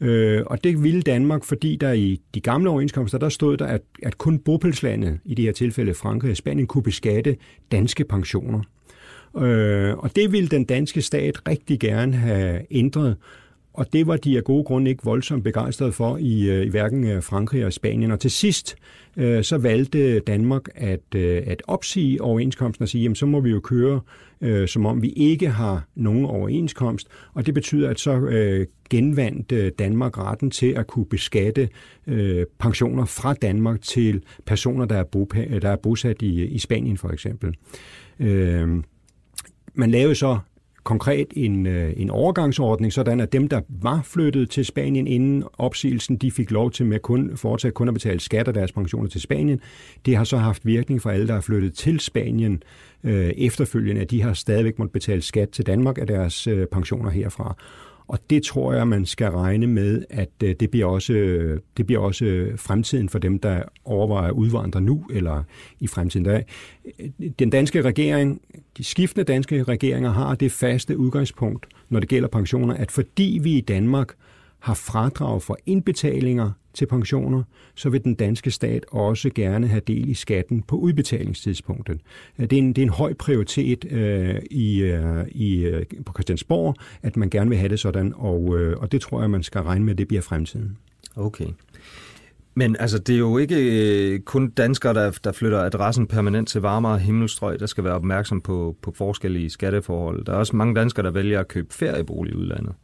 Øh, 0.00 0.42
og 0.46 0.64
det 0.64 0.82
ville 0.82 1.02
Danmark, 1.02 1.44
fordi 1.44 1.76
der 1.76 1.92
i 1.92 2.20
de 2.34 2.40
gamle 2.40 2.70
overenskomster, 2.70 3.18
der 3.18 3.28
stod 3.28 3.56
der, 3.56 3.66
at, 3.66 3.82
at 4.02 4.18
kun 4.18 4.38
bopælslandet, 4.38 5.18
i 5.24 5.34
det 5.34 5.44
her 5.44 5.52
tilfælde 5.52 5.94
Frankrig 5.94 6.30
og 6.30 6.36
Spanien, 6.36 6.66
kunne 6.66 6.82
beskatte 6.82 7.36
danske 7.72 8.04
pensioner. 8.04 8.60
Øh, 9.38 9.96
og 9.96 10.16
det 10.16 10.32
ville 10.32 10.48
den 10.48 10.64
danske 10.64 11.02
stat 11.02 11.48
rigtig 11.48 11.80
gerne 11.80 12.16
have 12.16 12.60
ændret 12.70 13.16
og 13.74 13.92
det 13.92 14.06
var 14.06 14.16
de 14.16 14.36
af 14.36 14.44
gode 14.44 14.64
grunde 14.64 14.90
ikke 14.90 15.04
voldsomt 15.04 15.44
begejstrede 15.44 15.92
for 15.92 16.16
i, 16.16 16.50
øh, 16.50 16.66
i 16.66 16.68
hverken 16.68 17.06
øh, 17.06 17.22
Frankrig 17.22 17.66
og 17.66 17.72
Spanien. 17.72 18.10
Og 18.10 18.20
til 18.20 18.30
sidst 18.30 18.76
øh, 19.16 19.44
så 19.44 19.58
valgte 19.58 20.20
Danmark 20.20 20.62
at, 20.74 21.14
øh, 21.14 21.42
at 21.46 21.62
opsige 21.66 22.22
overenskomsten 22.22 22.82
og 22.82 22.88
sige, 22.88 23.02
jamen 23.02 23.16
så 23.16 23.26
må 23.26 23.40
vi 23.40 23.50
jo 23.50 23.60
køre, 23.60 24.00
øh, 24.40 24.68
som 24.68 24.86
om 24.86 25.02
vi 25.02 25.08
ikke 25.08 25.48
har 25.48 25.86
nogen 25.94 26.24
overenskomst. 26.24 27.08
Og 27.32 27.46
det 27.46 27.54
betyder, 27.54 27.90
at 27.90 28.00
så 28.00 28.16
øh, 28.16 28.66
genvandt 28.90 29.52
øh, 29.52 29.72
Danmark 29.78 30.18
retten 30.18 30.50
til 30.50 30.72
at 30.72 30.86
kunne 30.86 31.06
beskatte 31.06 31.68
øh, 32.06 32.46
pensioner 32.58 33.04
fra 33.04 33.34
Danmark 33.34 33.82
til 33.82 34.22
personer, 34.46 34.84
der 34.84 34.96
er, 34.96 35.04
bo, 35.04 35.24
der 35.62 35.70
er 35.70 35.76
bosat 35.76 36.22
i, 36.22 36.44
i 36.44 36.58
Spanien 36.58 36.98
for 36.98 37.08
eksempel. 37.08 37.54
Øh, 38.20 38.68
man 39.74 39.90
lavede 39.90 40.14
så 40.14 40.38
konkret 40.84 41.26
en, 41.36 41.66
øh, 41.66 41.92
en 41.96 42.10
overgangsordning, 42.10 42.92
sådan 42.92 43.20
at 43.20 43.32
dem, 43.32 43.48
der 43.48 43.60
var 43.68 44.02
flyttet 44.04 44.50
til 44.50 44.64
Spanien 44.64 45.06
inden 45.06 45.44
opsigelsen, 45.58 46.16
de 46.16 46.30
fik 46.30 46.50
lov 46.50 46.70
til 46.70 46.86
med 46.86 46.98
kun, 46.98 47.36
fortsat 47.36 47.74
kun 47.74 47.88
at 47.88 47.94
betale 47.94 48.20
skat 48.20 48.48
af 48.48 48.54
deres 48.54 48.72
pensioner 48.72 49.08
til 49.08 49.20
Spanien. 49.20 49.60
Det 50.06 50.16
har 50.16 50.24
så 50.24 50.36
haft 50.36 50.66
virkning 50.66 51.02
for 51.02 51.10
alle, 51.10 51.28
der 51.28 51.34
er 51.34 51.40
flyttet 51.40 51.74
til 51.74 52.00
Spanien 52.00 52.62
øh, 53.04 53.30
efterfølgende, 53.36 54.00
at 54.00 54.10
de 54.10 54.22
har 54.22 54.32
stadigvæk 54.32 54.78
måttet 54.78 54.92
betale 54.92 55.22
skat 55.22 55.48
til 55.48 55.66
Danmark 55.66 55.98
af 55.98 56.06
deres 56.06 56.46
øh, 56.46 56.66
pensioner 56.66 57.10
herfra. 57.10 57.56
Og 58.08 58.18
det 58.30 58.42
tror 58.42 58.72
jeg, 58.72 58.88
man 58.88 59.06
skal 59.06 59.30
regne 59.30 59.66
med, 59.66 60.04
at 60.10 60.30
øh, 60.44 60.54
det 60.60 60.70
bliver 60.70 60.86
også, 60.86 61.12
øh, 61.12 61.60
det 61.76 61.86
bliver 61.86 62.00
også 62.00 62.24
øh, 62.24 62.58
fremtiden 62.58 63.08
for 63.08 63.18
dem, 63.18 63.38
der 63.38 63.62
overvejer 63.84 64.28
at 64.28 64.32
udvandre 64.32 64.80
nu 64.80 65.06
eller 65.10 65.42
i 65.80 65.86
fremtiden. 65.86 66.24
Der, 66.24 66.40
den 67.38 67.50
danske 67.50 67.82
regering, 67.82 68.40
de 68.78 68.84
skiftende 68.84 69.24
danske 69.24 69.62
regeringer 69.62 70.10
har 70.10 70.34
det 70.34 70.52
faste 70.52 70.98
udgangspunkt, 70.98 71.66
når 71.88 72.00
det 72.00 72.08
gælder 72.08 72.28
pensioner, 72.28 72.74
at 72.74 72.90
fordi 72.90 73.40
vi 73.42 73.52
i 73.52 73.60
Danmark 73.60 74.14
har 74.64 74.74
fradrag 74.74 75.42
for 75.42 75.58
indbetalinger 75.66 76.50
til 76.74 76.86
pensioner, 76.86 77.42
så 77.74 77.90
vil 77.90 78.04
den 78.04 78.14
danske 78.14 78.50
stat 78.50 78.84
også 78.88 79.30
gerne 79.34 79.66
have 79.66 79.82
del 79.86 80.08
i 80.08 80.14
skatten 80.14 80.62
på 80.62 80.76
udbetalingstidspunktet. 80.76 82.00
Øh, 82.38 82.50
det 82.50 82.52
er 82.52 82.62
en, 82.62 82.68
det 82.68 82.78
er 82.78 82.86
en 82.86 82.92
høj 82.92 83.14
prioritet 83.14 83.92
øh, 83.92 84.40
i, 84.50 84.82
øh, 84.82 85.26
i, 85.28 85.56
øh, 85.56 85.84
på 86.06 86.12
Christiansborg, 86.12 86.76
at 87.02 87.16
man 87.16 87.30
gerne 87.30 87.50
vil 87.50 87.58
have 87.58 87.68
det 87.68 87.80
sådan, 87.80 88.12
og, 88.16 88.58
øh, 88.58 88.76
og 88.76 88.92
det 88.92 89.00
tror 89.00 89.20
jeg, 89.20 89.30
man 89.30 89.42
skal 89.42 89.60
regne 89.60 89.84
med, 89.84 89.92
at 89.92 89.98
det 89.98 90.08
bliver 90.08 90.22
fremtiden. 90.22 90.76
Okay. 91.16 91.46
Men 92.54 92.76
altså, 92.78 92.98
det 92.98 93.14
er 93.14 93.18
jo 93.18 93.38
ikke 93.38 93.56
øh, 93.56 94.20
kun 94.20 94.50
danskere, 94.50 94.94
der, 94.94 95.18
der 95.24 95.32
flytter 95.32 95.58
adressen 95.58 96.06
permanent 96.06 96.48
til 96.48 96.60
varmere 96.60 96.98
himmelstrøg, 96.98 97.60
der 97.60 97.66
skal 97.66 97.84
være 97.84 97.94
opmærksom 97.94 98.40
på, 98.40 98.76
på 98.82 98.92
forskellige 98.96 99.50
skatteforhold. 99.50 100.24
Der 100.24 100.32
er 100.32 100.36
også 100.36 100.56
mange 100.56 100.74
danskere, 100.74 101.06
der 101.06 101.12
vælger 101.12 101.40
at 101.40 101.48
købe 101.48 101.74
feriebolig 101.74 102.32
i 102.32 102.36
udlandet. 102.36 102.74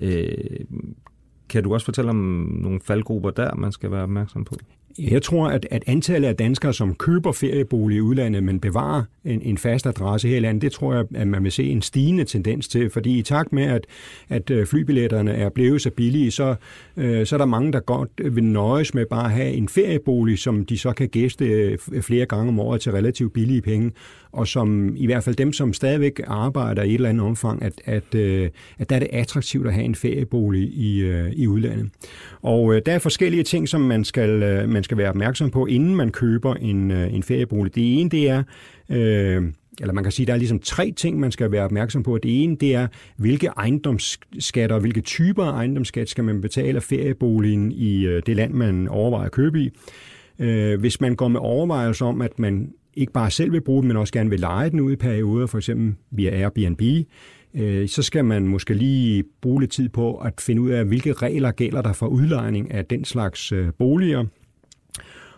Øh, 0.00 0.64
kan 1.54 1.62
du 1.64 1.74
også 1.74 1.84
fortælle 1.84 2.10
om 2.10 2.16
nogle 2.62 2.80
faldgrupper 2.80 3.30
der, 3.30 3.54
man 3.54 3.72
skal 3.72 3.90
være 3.90 4.02
opmærksom 4.02 4.44
på? 4.44 4.54
Jeg 4.98 5.22
tror, 5.22 5.48
at, 5.48 5.66
at 5.70 5.84
antallet 5.86 6.28
af 6.28 6.36
danskere, 6.36 6.74
som 6.74 6.94
køber 6.94 7.32
feriebolig 7.32 7.96
i 7.96 8.00
udlandet, 8.00 8.42
men 8.42 8.60
bevarer 8.60 9.02
en, 9.24 9.42
en 9.42 9.58
fast 9.58 9.86
adresse 9.86 10.28
her 10.28 10.36
i 10.36 10.40
landet, 10.40 10.62
det 10.62 10.72
tror 10.72 10.94
jeg, 10.94 11.04
at 11.14 11.28
man 11.28 11.44
vil 11.44 11.52
se 11.52 11.64
en 11.64 11.82
stigende 11.82 12.24
tendens 12.24 12.68
til. 12.68 12.90
Fordi 12.90 13.18
i 13.18 13.22
takt 13.22 13.52
med, 13.52 13.64
at, 13.64 13.86
at 14.28 14.50
øh, 14.50 14.66
flybilletterne 14.66 15.32
er 15.32 15.48
blevet 15.48 15.82
så 15.82 15.90
billige, 15.90 16.30
så, 16.30 16.54
øh, 16.96 17.26
så 17.26 17.36
er 17.36 17.38
der 17.38 17.46
mange, 17.46 17.72
der 17.72 17.80
godt 17.80 18.10
vil 18.34 18.44
nøjes 18.44 18.94
med 18.94 19.06
bare 19.06 19.24
at 19.24 19.30
have 19.30 19.52
en 19.52 19.68
feriebolig, 19.68 20.38
som 20.38 20.64
de 20.64 20.78
så 20.78 20.92
kan 20.92 21.08
gæste 21.08 21.44
øh, 21.44 21.78
flere 22.02 22.26
gange 22.26 22.48
om 22.48 22.60
året 22.60 22.80
til 22.80 22.92
relativt 22.92 23.32
billige 23.32 23.62
penge 23.62 23.92
og 24.34 24.48
som 24.48 24.96
i 24.96 25.06
hvert 25.06 25.24
fald 25.24 25.36
dem, 25.36 25.52
som 25.52 25.72
stadigvæk 25.72 26.20
arbejder 26.26 26.82
i 26.82 26.88
et 26.88 26.94
eller 26.94 27.08
andet 27.08 27.26
omfang, 27.26 27.62
at, 27.62 27.72
at, 27.84 28.14
øh, 28.14 28.50
at 28.78 28.90
der 28.90 28.96
er 28.96 29.00
det 29.00 29.08
attraktivt 29.12 29.66
at 29.66 29.72
have 29.72 29.84
en 29.84 29.94
feriebolig 29.94 30.62
i, 30.62 30.98
øh, 31.00 31.30
i 31.32 31.46
udlandet. 31.46 31.90
Og 32.42 32.74
øh, 32.74 32.82
der 32.86 32.92
er 32.92 32.98
forskellige 32.98 33.42
ting, 33.42 33.68
som 33.68 33.80
man 33.80 34.04
skal, 34.04 34.42
øh, 34.42 34.68
man 34.68 34.83
skal 34.84 34.98
være 34.98 35.08
opmærksom 35.08 35.50
på, 35.50 35.66
inden 35.66 35.96
man 35.96 36.10
køber 36.10 36.54
en, 36.54 36.90
øh, 36.90 37.14
en 37.14 37.22
feriebolig. 37.22 37.74
Det 37.74 38.00
ene, 38.00 38.10
det 38.10 38.28
er... 38.28 38.42
Øh, 38.88 39.42
eller 39.80 39.94
man 39.94 40.04
kan 40.04 40.12
sige, 40.12 40.26
der 40.26 40.32
er 40.32 40.36
ligesom 40.36 40.58
tre 40.58 40.92
ting, 40.96 41.20
man 41.20 41.32
skal 41.32 41.52
være 41.52 41.64
opmærksom 41.64 42.02
på. 42.02 42.18
Det 42.18 42.42
ene, 42.42 42.56
det 42.56 42.74
er, 42.74 42.86
hvilke 43.16 43.46
ejendomsskatter 43.46 44.74
og 44.76 44.80
hvilke 44.80 45.00
typer 45.00 45.44
af 45.44 45.52
ejendomsskat 45.52 46.08
skal 46.08 46.24
man 46.24 46.40
betale 46.40 46.76
af 46.76 46.82
ferieboligen 46.82 47.72
i 47.72 48.06
øh, 48.06 48.22
det 48.26 48.36
land, 48.36 48.52
man 48.52 48.88
overvejer 48.88 49.26
at 49.26 49.32
købe 49.32 49.60
i. 49.60 49.70
Øh, 50.38 50.80
hvis 50.80 51.00
man 51.00 51.14
går 51.14 51.28
med 51.28 51.40
overvejelser 51.40 52.06
om, 52.06 52.20
at 52.20 52.38
man 52.38 52.72
ikke 52.94 53.12
bare 53.12 53.30
selv 53.30 53.52
vil 53.52 53.60
bruge 53.60 53.82
den, 53.82 53.88
men 53.88 53.96
også 53.96 54.12
gerne 54.12 54.30
vil 54.30 54.40
lege 54.40 54.70
den 54.70 54.80
ud 54.80 54.92
i 54.92 54.96
perioder, 54.96 55.46
for 55.46 55.58
eksempel 55.58 55.94
via 56.10 56.30
Airbnb, 56.30 56.82
så 57.90 58.02
skal 58.02 58.24
man 58.24 58.46
måske 58.46 58.74
lige 58.74 59.24
bruge 59.42 59.60
lidt 59.60 59.70
tid 59.70 59.88
på 59.88 60.16
at 60.16 60.40
finde 60.40 60.62
ud 60.62 60.70
af, 60.70 60.84
hvilke 60.84 61.12
regler 61.12 61.50
gælder 61.50 61.82
der 61.82 61.92
for 61.92 62.06
udlejning 62.06 62.70
af 62.70 62.84
den 62.84 63.04
slags 63.04 63.52
boliger. 63.78 64.24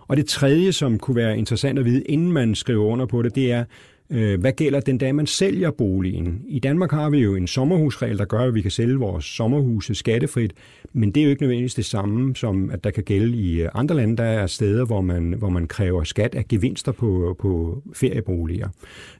Og 0.08 0.16
det 0.16 0.26
tredje, 0.26 0.72
som 0.72 0.98
kunne 0.98 1.16
være 1.16 1.38
interessant 1.38 1.78
at 1.78 1.84
vide, 1.84 2.02
inden 2.02 2.32
man 2.32 2.54
skriver 2.54 2.84
under 2.84 3.06
på 3.06 3.22
det, 3.22 3.34
det 3.34 3.52
er, 3.52 3.64
Øh, 4.10 4.40
hvad 4.40 4.52
gælder 4.52 4.80
den 4.80 4.98
dag, 4.98 5.14
man 5.14 5.26
sælger 5.26 5.70
boligen? 5.70 6.42
I 6.48 6.58
Danmark 6.58 6.90
har 6.90 7.10
vi 7.10 7.18
jo 7.18 7.34
en 7.34 7.46
sommerhusregel, 7.46 8.18
der 8.18 8.24
gør, 8.24 8.38
at 8.38 8.54
vi 8.54 8.62
kan 8.62 8.70
sælge 8.70 8.96
vores 8.96 9.24
sommerhuse 9.24 9.94
skattefrit, 9.94 10.52
men 10.92 11.10
det 11.10 11.20
er 11.20 11.24
jo 11.24 11.30
ikke 11.30 11.42
nødvendigvis 11.42 11.74
det 11.74 11.84
samme, 11.84 12.36
som 12.36 12.70
at 12.70 12.84
der 12.84 12.90
kan 12.90 13.04
gælde 13.04 13.36
i 13.36 13.62
øh, 13.62 13.68
andre 13.74 13.96
lande. 13.96 14.16
Der 14.16 14.24
er 14.24 14.46
steder, 14.46 14.84
hvor 14.84 15.00
man, 15.00 15.32
hvor 15.32 15.48
man 15.48 15.66
kræver 15.66 16.04
skat 16.04 16.34
af 16.34 16.48
gevinster 16.48 16.92
på, 16.92 17.36
på 17.38 17.82
ferieboliger. 17.94 18.68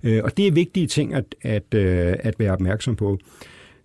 Øh, 0.02 0.20
og 0.24 0.36
det 0.36 0.46
er 0.46 0.52
vigtige 0.52 0.86
ting 0.86 1.14
at, 1.14 1.24
at, 1.42 1.74
øh, 1.74 2.14
at 2.18 2.34
være 2.38 2.52
opmærksom 2.52 2.96
på. 2.96 3.18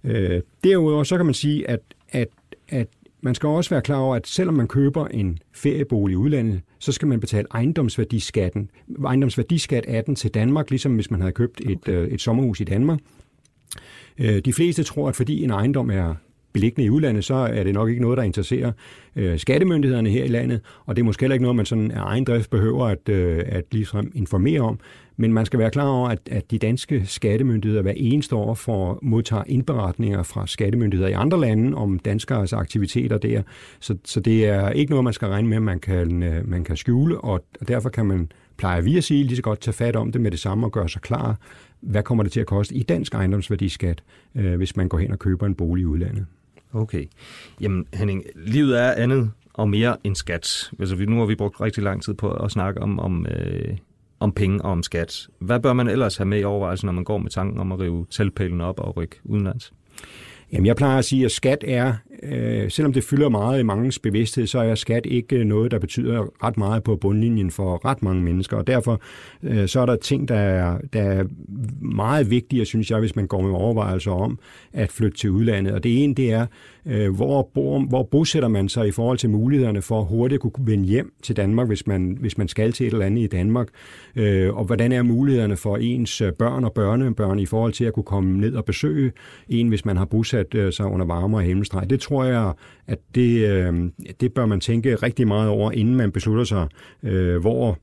Øh, 0.03 0.41
derudover 0.63 1.03
så 1.03 1.17
kan 1.17 1.25
man 1.25 1.35
sige, 1.35 1.69
at, 1.69 1.81
at, 2.09 2.27
at 2.69 2.87
man 3.21 3.35
skal 3.35 3.47
også 3.47 3.69
være 3.69 3.81
klar 3.81 3.97
over, 3.97 4.15
at 4.15 4.27
selvom 4.27 4.55
man 4.55 4.67
køber 4.67 5.07
en 5.07 5.39
feriebolig 5.53 6.13
i 6.13 6.15
udlandet, 6.15 6.61
så 6.79 6.91
skal 6.91 7.07
man 7.07 7.19
betale 7.19 7.47
ejendomsværdiskatten, 7.51 8.69
ejendomsværdiskat 9.05 9.85
af 9.85 10.03
den 10.03 10.15
til 10.15 10.31
Danmark, 10.31 10.69
ligesom 10.69 10.95
hvis 10.95 11.11
man 11.11 11.21
havde 11.21 11.33
købt 11.33 11.61
et, 11.61 11.77
okay. 11.77 11.93
øh, 11.93 12.07
et 12.07 12.21
sommerhus 12.21 12.59
i 12.59 12.63
Danmark. 12.63 12.99
Øh, 14.17 14.39
de 14.45 14.53
fleste 14.53 14.83
tror, 14.83 15.09
at 15.09 15.15
fordi 15.15 15.43
en 15.43 15.49
ejendom 15.49 15.89
er 15.89 16.15
beliggende 16.53 16.85
i 16.85 16.89
udlandet, 16.89 17.25
så 17.25 17.33
er 17.33 17.63
det 17.63 17.73
nok 17.73 17.89
ikke 17.89 18.01
noget, 18.01 18.17
der 18.17 18.23
interesserer 18.23 18.71
øh, 19.15 19.39
skattemyndighederne 19.39 20.09
her 20.09 20.23
i 20.23 20.27
landet, 20.27 20.61
og 20.85 20.95
det 20.95 21.01
er 21.01 21.05
måske 21.05 21.21
heller 21.21 21.33
ikke 21.33 21.43
noget, 21.43 21.55
man 21.55 21.65
sådan 21.65 21.91
af 21.91 22.01
egen 22.03 22.23
drift 22.23 22.49
behøver 22.49 22.85
at, 22.85 23.09
øh, 23.09 23.43
at 23.45 23.63
ligesom 23.71 24.11
informere 24.15 24.61
om. 24.61 24.79
Men 25.21 25.33
man 25.33 25.45
skal 25.45 25.59
være 25.59 25.71
klar 25.71 25.87
over, 25.87 26.09
at, 26.09 26.19
at 26.31 26.51
de 26.51 26.57
danske 26.57 27.05
skattemyndigheder 27.05 27.81
hver 27.81 27.93
eneste 27.95 28.35
år 28.35 28.53
får 28.53 28.99
modtager 29.01 29.43
indberetninger 29.47 30.23
fra 30.23 30.47
skattemyndigheder 30.47 31.09
i 31.09 31.13
andre 31.13 31.39
lande 31.39 31.77
om 31.77 31.99
danskers 31.99 32.53
aktiviteter 32.53 33.17
der. 33.17 33.41
Så, 33.79 33.97
så 34.05 34.19
det 34.19 34.45
er 34.45 34.69
ikke 34.69 34.89
noget, 34.89 35.03
man 35.03 35.13
skal 35.13 35.27
regne 35.27 35.47
med, 35.47 35.59
man 35.59 35.79
kan, 35.79 36.23
øh, 36.23 36.49
man 36.49 36.63
kan 36.63 36.77
skjule, 36.77 37.17
og 37.21 37.45
derfor 37.67 37.89
kan 37.89 38.05
man, 38.05 38.31
plejer 38.57 38.81
vi 38.81 38.97
at 38.97 39.03
sige, 39.03 39.23
lige 39.23 39.35
så 39.35 39.41
godt 39.41 39.61
tage 39.61 39.73
fat 39.73 39.95
om 39.95 40.11
det 40.11 40.21
med 40.21 40.31
det 40.31 40.39
samme 40.39 40.67
og 40.67 40.71
gøre 40.71 40.89
sig 40.89 41.01
klar, 41.01 41.37
hvad 41.81 42.03
kommer 42.03 42.23
det 42.23 42.31
til 42.31 42.39
at 42.39 42.47
koste 42.47 42.75
i 42.75 42.83
dansk 42.83 43.13
ejendomsværdiskat, 43.13 44.03
øh, 44.35 44.55
hvis 44.55 44.75
man 44.75 44.89
går 44.89 44.97
hen 44.97 45.11
og 45.11 45.19
køber 45.19 45.45
en 45.45 45.55
bolig 45.55 45.81
i 45.81 45.85
udlandet. 45.85 46.25
Okay. 46.73 47.05
Jamen 47.61 47.85
Henning, 47.93 48.23
livet 48.35 48.81
er 48.81 48.91
andet 48.91 49.31
og 49.53 49.69
mere 49.69 49.97
end 50.03 50.15
skat. 50.15 50.71
Altså, 50.79 50.95
nu 50.95 51.19
har 51.19 51.25
vi 51.25 51.35
brugt 51.35 51.61
rigtig 51.61 51.83
lang 51.83 52.03
tid 52.03 52.13
på 52.13 52.31
at 52.31 52.51
snakke 52.51 52.81
om, 52.81 52.99
om, 52.99 53.25
øh, 53.25 53.77
om 54.21 54.31
penge 54.31 54.61
og 54.61 54.71
om 54.71 54.83
skat. 54.83 55.27
Hvad 55.39 55.59
bør 55.59 55.73
man 55.73 55.87
ellers 55.87 56.17
have 56.17 56.25
med 56.25 56.39
i 56.39 56.43
overvejelsen, 56.43 56.85
når 56.85 56.93
man 56.93 57.03
går 57.03 57.17
med 57.17 57.29
tanken 57.29 57.59
om 57.59 57.71
at 57.71 57.79
rive 57.79 58.05
teltpælen 58.09 58.61
op 58.61 58.79
og 58.79 58.97
rykke 58.97 59.15
udenlands? 59.23 59.73
Jamen, 60.53 60.65
jeg 60.65 60.75
plejer 60.75 60.97
at 60.97 61.05
sige, 61.05 61.25
at 61.25 61.31
skat 61.31 61.63
er, 61.67 61.93
øh, 62.23 62.71
selvom 62.71 62.93
det 62.93 63.03
fylder 63.03 63.29
meget 63.29 63.59
i 63.59 63.63
mangens 63.63 63.99
bevidsthed, 63.99 64.47
så 64.47 64.59
er 64.59 64.75
skat 64.75 65.05
ikke 65.05 65.43
noget, 65.43 65.71
der 65.71 65.79
betyder 65.79 66.43
ret 66.43 66.57
meget 66.57 66.83
på 66.83 66.95
bundlinjen 66.95 67.51
for 67.51 67.85
ret 67.85 68.03
mange 68.03 68.23
mennesker. 68.23 68.57
Og 68.57 68.67
derfor 68.67 69.01
øh, 69.43 69.67
så 69.67 69.79
er 69.79 69.85
der 69.85 69.95
ting, 69.95 70.27
der 70.27 70.35
er, 70.35 70.77
der 70.93 71.01
er 71.01 71.23
meget 71.81 72.29
vigtige, 72.29 72.65
synes 72.65 72.91
jeg, 72.91 72.99
hvis 72.99 73.15
man 73.15 73.27
går 73.27 73.41
med 73.41 73.51
overvejelser 73.51 74.11
om 74.11 74.39
at 74.73 74.91
flytte 74.91 75.17
til 75.17 75.29
udlandet. 75.29 75.73
Og 75.73 75.83
det 75.83 76.03
ene, 76.03 76.15
det 76.15 76.31
er, 76.31 76.45
øh, 76.85 77.15
hvor, 77.15 77.49
bor, 77.53 77.79
hvor 77.79 78.03
bosætter 78.03 78.49
man 78.49 78.69
sig 78.69 78.87
i 78.87 78.91
forhold 78.91 79.17
til 79.17 79.29
mulighederne 79.29 79.81
for 79.81 80.01
hurtigt 80.01 80.43
at 80.43 80.53
kunne 80.53 80.67
vende 80.67 80.85
hjem 80.85 81.13
til 81.23 81.37
Danmark, 81.37 81.67
hvis 81.67 81.87
man, 81.87 82.17
hvis 82.19 82.37
man 82.37 82.47
skal 82.47 82.71
til 82.71 82.87
et 82.87 82.93
eller 82.93 83.05
andet 83.05 83.23
i 83.23 83.27
Danmark. 83.27 83.67
Øh, 84.15 84.53
og 84.57 84.65
hvordan 84.65 84.91
er 84.91 85.03
mulighederne 85.03 85.57
for 85.57 85.77
ens 85.77 86.23
børn 86.39 86.63
og 86.63 86.73
børnebørn 86.73 87.39
i 87.39 87.45
forhold 87.45 87.73
til 87.73 87.85
at 87.85 87.93
kunne 87.93 88.03
komme 88.03 88.37
ned 88.37 88.55
og 88.55 88.65
besøge 88.65 89.11
en, 89.49 89.67
hvis 89.67 89.85
man 89.85 89.97
har 89.97 90.05
bosat 90.05 90.55
øh, 90.55 90.73
sig 90.73 90.85
under 90.85 91.05
varmere 91.05 91.43
himmelstreg. 91.43 91.89
Det 91.89 91.99
tror 92.11 92.23
jeg, 92.23 92.53
at 92.87 92.99
det, 93.15 93.47
øh, 93.47 93.89
det 94.19 94.33
bør 94.33 94.45
man 94.45 94.59
tænke 94.59 94.95
rigtig 94.95 95.27
meget 95.27 95.49
over, 95.49 95.71
inden 95.71 95.95
man 95.95 96.11
beslutter 96.11 96.43
sig, 96.43 96.67
øh, 97.03 97.37
hvor, 97.37 97.77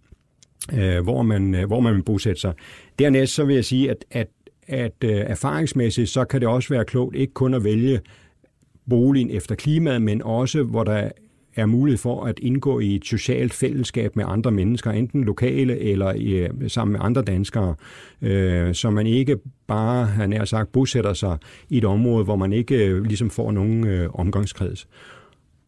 øh, 0.72 1.02
hvor, 1.02 1.22
man, 1.22 1.54
øh, 1.54 1.66
hvor 1.66 1.80
man 1.80 1.94
vil 1.94 2.02
bosætte 2.02 2.40
sig. 2.40 2.52
Dernæst 2.98 3.34
så 3.34 3.44
vil 3.44 3.54
jeg 3.54 3.64
sige, 3.64 3.90
at, 3.90 4.04
at, 4.10 4.28
at 4.66 5.04
øh, 5.04 5.10
erfaringsmæssigt, 5.10 6.08
så 6.08 6.24
kan 6.24 6.40
det 6.40 6.48
også 6.48 6.68
være 6.68 6.84
klogt 6.84 7.16
ikke 7.16 7.32
kun 7.32 7.54
at 7.54 7.64
vælge 7.64 8.00
boligen 8.90 9.30
efter 9.30 9.54
klimaet, 9.54 10.02
men 10.02 10.22
også 10.22 10.62
hvor 10.62 10.84
der 10.84 11.08
er 11.56 11.66
mulighed 11.66 11.98
for 11.98 12.24
at 12.24 12.38
indgå 12.38 12.80
i 12.80 12.94
et 12.94 13.04
socialt 13.04 13.52
fællesskab 13.52 14.16
med 14.16 14.24
andre 14.28 14.50
mennesker, 14.50 14.90
enten 14.90 15.24
lokale 15.24 15.78
eller 15.78 16.12
i, 16.12 16.48
sammen 16.68 16.92
med 16.92 17.00
andre 17.02 17.22
danskere, 17.22 17.74
øh, 18.22 18.74
så 18.74 18.90
man 18.90 19.06
ikke 19.06 19.36
bare, 19.66 20.06
han 20.06 20.32
er 20.32 20.44
sagt, 20.44 20.72
bosætter 20.72 21.12
sig 21.12 21.38
i 21.68 21.78
et 21.78 21.84
område, 21.84 22.24
hvor 22.24 22.36
man 22.36 22.52
ikke 22.52 22.86
øh, 22.86 23.02
ligesom 23.02 23.30
får 23.30 23.52
nogen 23.52 23.86
øh, 23.86 24.10
omgangskreds. 24.14 24.88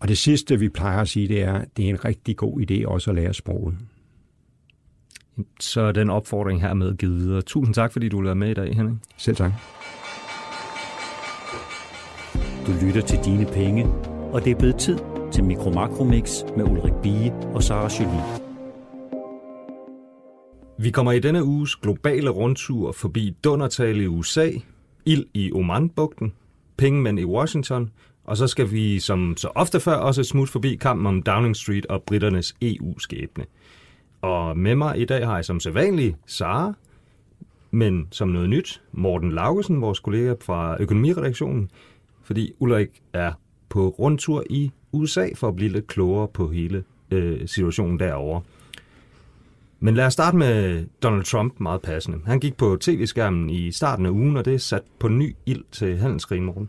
Og 0.01 0.09
det 0.09 0.19
sidste, 0.19 0.59
vi 0.59 0.69
plejer 0.69 1.01
at 1.01 1.09
sige, 1.09 1.29
det 1.29 1.43
er, 1.43 1.65
det 1.77 1.85
er 1.85 1.89
en 1.89 2.05
rigtig 2.05 2.37
god 2.37 2.61
idé 2.61 2.87
også 2.87 3.11
at 3.11 3.17
lære 3.17 3.35
sproget. 3.35 3.75
Så 5.61 5.93
den 5.93 6.11
opfordring 6.11 6.61
her 6.61 6.75
med 6.75 6.97
givet 6.97 7.17
videre. 7.17 7.43
Tusind 7.43 7.75
tak, 7.75 7.93
fordi 7.93 8.09
du 8.09 8.21
lavede 8.21 8.39
med 8.39 8.51
i 8.51 8.55
dag, 8.55 8.75
Henning. 8.77 9.03
Selv 9.17 9.37
tak. 9.37 9.53
Du 12.67 12.73
lytter 12.87 13.01
til 13.01 13.19
Dine 13.25 13.47
Penge, 13.47 13.87
og 14.33 14.45
det 14.45 14.51
er 14.51 14.59
blevet 14.59 14.77
tid 14.77 15.20
til 15.33 15.45
Mikro 15.45 15.71
Makromix 15.71 16.43
med 16.57 16.65
Ulrik 16.65 16.93
Bie 17.03 17.33
og 17.55 17.63
Sara 17.63 17.91
Jolie. 18.01 18.23
Vi 20.79 20.91
kommer 20.91 21.13
i 21.13 21.19
denne 21.19 21.45
uges 21.45 21.77
globale 21.77 22.31
rundtur 22.31 22.93
forbi 22.93 23.37
Dundertal 23.45 24.01
i 24.01 24.07
USA, 24.07 24.51
ild 25.05 25.25
i 25.35 25.53
Omanbugten, 25.53 26.33
pengemænd 26.77 27.21
i 27.21 27.25
Washington, 27.25 27.91
og 28.25 28.37
så 28.37 28.47
skal 28.47 28.73
vi 28.73 28.99
som 28.99 29.35
så 29.37 29.49
ofte 29.55 29.81
før 29.81 29.95
også 29.95 30.25
smut 30.25 30.49
forbi 30.49 30.75
kampen 30.75 31.07
om 31.07 31.23
Downing 31.23 31.57
Street 31.57 31.87
og 31.87 32.03
britternes 32.03 32.55
EU-skæbne. 32.63 33.45
Og 34.21 34.59
med 34.59 34.75
mig 34.75 35.01
i 35.01 35.05
dag 35.05 35.27
har 35.27 35.35
jeg 35.35 35.45
som 35.45 35.61
sædvanlig 35.61 36.17
Sara, 36.27 36.73
men 37.71 38.09
som 38.11 38.29
noget 38.29 38.51
nyt, 38.51 38.83
Morten 38.93 39.33
Laugesen, 39.33 39.81
vores 39.81 40.01
kollega 40.01 40.35
fra 40.41 40.77
økonomiredaktionen, 40.81 41.71
fordi 42.23 42.53
Ulrik 42.59 43.03
er 43.13 43.33
på 43.69 43.89
rundtur 43.89 44.45
i 44.51 44.71
USA 44.92 45.28
for 45.35 45.49
at 45.49 45.56
blive 45.56 45.73
lidt 45.73 45.87
klogere 45.87 46.28
på 46.28 46.49
hele 46.49 46.85
øh, 47.11 47.49
situationen 47.49 47.99
derovre. 47.99 48.42
Men 49.82 49.94
lad 49.94 50.06
os 50.06 50.12
starte 50.12 50.37
med 50.37 50.85
Donald 51.02 51.25
Trump 51.25 51.61
meget 51.61 51.82
passende. 51.82 52.18
Han 52.26 52.40
gik 52.40 52.56
på 52.56 52.76
tv-skærmen 52.80 53.50
i 53.50 53.73
starten 53.73 54.06
af 54.06 54.11
ugen, 54.11 54.37
og 54.37 54.44
det 54.44 54.54
er 54.54 54.59
sat 54.59 54.82
på 54.99 55.09
ny 55.09 55.37
ild 55.47 55.64
til 55.73 55.99
handelskrigen, 55.99 56.44
morgen. 56.44 56.68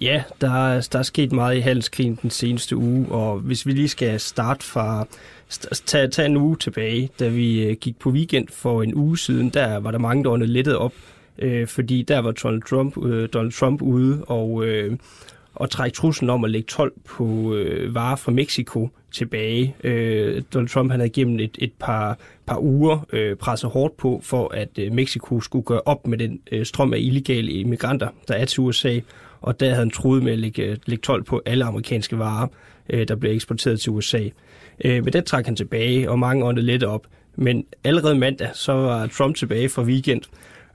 Ja, 0.00 0.22
der 0.40 0.88
der 0.92 0.98
er 0.98 1.02
sket 1.02 1.32
meget 1.32 1.56
i 1.56 1.60
handelskrigen 1.60 2.18
den 2.22 2.30
seneste 2.30 2.76
uge, 2.76 3.06
og 3.08 3.38
hvis 3.38 3.66
vi 3.66 3.72
lige 3.72 3.88
skal 3.88 4.20
starte 4.20 4.64
fra 4.64 5.06
tage, 5.86 6.08
tage 6.08 6.26
en 6.26 6.36
uge 6.36 6.56
tilbage, 6.56 7.10
da 7.18 7.28
vi 7.28 7.62
øh, 7.62 7.76
gik 7.76 7.98
på 7.98 8.10
weekend 8.10 8.48
for 8.48 8.82
en 8.82 8.94
uge 8.94 9.18
siden, 9.18 9.48
der 9.50 9.76
var 9.76 9.90
der 9.90 9.98
mange, 9.98 10.24
der 10.24 10.36
lettet 10.36 10.76
op, 10.76 10.92
øh, 11.38 11.66
fordi 11.66 12.02
der 12.02 12.18
var 12.18 12.32
Donald 12.32 12.62
Trump, 12.62 13.04
øh, 13.04 13.28
Donald 13.32 13.52
Trump 13.52 13.82
ude 13.82 14.24
og, 14.24 14.64
øh, 14.66 14.96
og 15.58 15.70
trække 15.70 15.94
truslen 15.94 16.30
om 16.30 16.44
at 16.44 16.50
lægge 16.50 16.66
12 16.66 16.92
på 17.04 17.54
øh, 17.54 17.94
varer 17.94 18.16
fra 18.16 18.32
Mexico 18.32 18.88
tilbage. 19.12 19.74
Øh, 19.84 20.42
Donald 20.54 20.68
Trump 20.68 20.90
han 20.90 21.00
havde 21.00 21.10
gennem 21.10 21.40
et, 21.40 21.58
et 21.58 21.72
par, 21.78 22.18
par 22.46 22.58
uger 22.58 23.06
øh, 23.12 23.36
presset 23.36 23.70
hårdt 23.70 23.96
på, 23.96 24.20
for 24.24 24.54
at 24.54 24.68
øh, 24.78 24.92
Mexico 24.92 25.40
skulle 25.40 25.64
gøre 25.64 25.80
op 25.84 26.06
med 26.06 26.18
den 26.18 26.40
øh, 26.52 26.66
strøm 26.66 26.92
af 26.92 26.98
illegale 26.98 27.52
immigranter, 27.52 28.08
der 28.28 28.34
er 28.34 28.44
til 28.44 28.60
USA, 28.60 29.00
og 29.40 29.60
der 29.60 29.66
havde 29.66 29.78
han 29.78 29.90
troet 29.90 30.22
med 30.22 30.32
at 30.32 30.38
lægge, 30.38 30.62
øh, 30.62 30.76
lægge 30.86 31.02
12 31.02 31.22
på 31.22 31.42
alle 31.46 31.64
amerikanske 31.64 32.18
varer, 32.18 32.46
øh, 32.90 33.08
der 33.08 33.16
blev 33.16 33.32
eksporteret 33.32 33.80
til 33.80 33.92
USA. 33.92 34.28
Øh, 34.84 35.04
men 35.04 35.12
den 35.12 35.24
trak 35.24 35.44
han 35.44 35.56
tilbage, 35.56 36.10
og 36.10 36.18
mange 36.18 36.44
åndede 36.44 36.66
lidt 36.66 36.84
op. 36.84 37.06
Men 37.36 37.64
allerede 37.84 38.14
mandag, 38.14 38.48
så 38.54 38.72
var 38.72 39.06
Trump 39.06 39.36
tilbage 39.36 39.68
fra 39.68 39.82
weekend, 39.82 40.22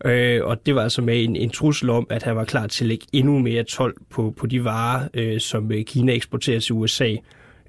øh, 0.05 0.43
og 0.43 0.65
det 0.65 0.75
var 0.75 0.81
altså 0.81 1.01
med 1.01 1.23
en, 1.23 1.35
en 1.35 1.49
trussel 1.49 1.89
om, 1.89 2.07
at 2.09 2.23
han 2.23 2.35
var 2.35 2.43
klar 2.45 2.67
til 2.67 2.83
at 2.83 2.87
lægge 2.87 3.05
endnu 3.13 3.39
mere 3.39 3.63
12 3.63 3.95
på, 4.09 4.33
på 4.37 4.47
de 4.47 4.63
varer, 4.63 5.07
øh, 5.13 5.39
som 5.39 5.71
øh, 5.71 5.83
Kina 5.85 6.13
eksporterer 6.13 6.59
til 6.59 6.75
USA. 6.75 7.15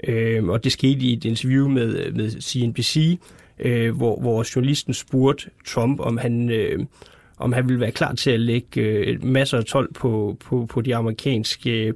Øh, 0.04 0.44
og 0.44 0.64
det 0.64 0.72
skete 0.72 1.00
i 1.00 1.12
et 1.12 1.24
interview 1.24 1.68
med, 1.68 1.98
øh, 1.98 2.16
med 2.16 2.30
CNBC, 2.30 3.18
øh, 3.58 3.96
hvor, 3.96 4.20
hvor 4.20 4.56
journalisten 4.56 4.94
spurgte 4.94 5.50
Trump, 5.66 6.00
om 6.00 6.16
han, 6.16 6.50
øh, 6.50 6.78
om 7.36 7.52
han 7.52 7.68
ville 7.68 7.80
være 7.80 7.90
klar 7.90 8.14
til 8.14 8.30
at 8.30 8.40
lægge 8.40 8.80
øh, 8.80 9.24
masser 9.24 9.58
af 9.58 9.64
12 9.64 9.92
på, 9.92 10.36
på, 10.44 10.66
på 10.66 10.80
de 10.80 10.96
amerikanske 10.96 11.86
øh, 11.86 11.92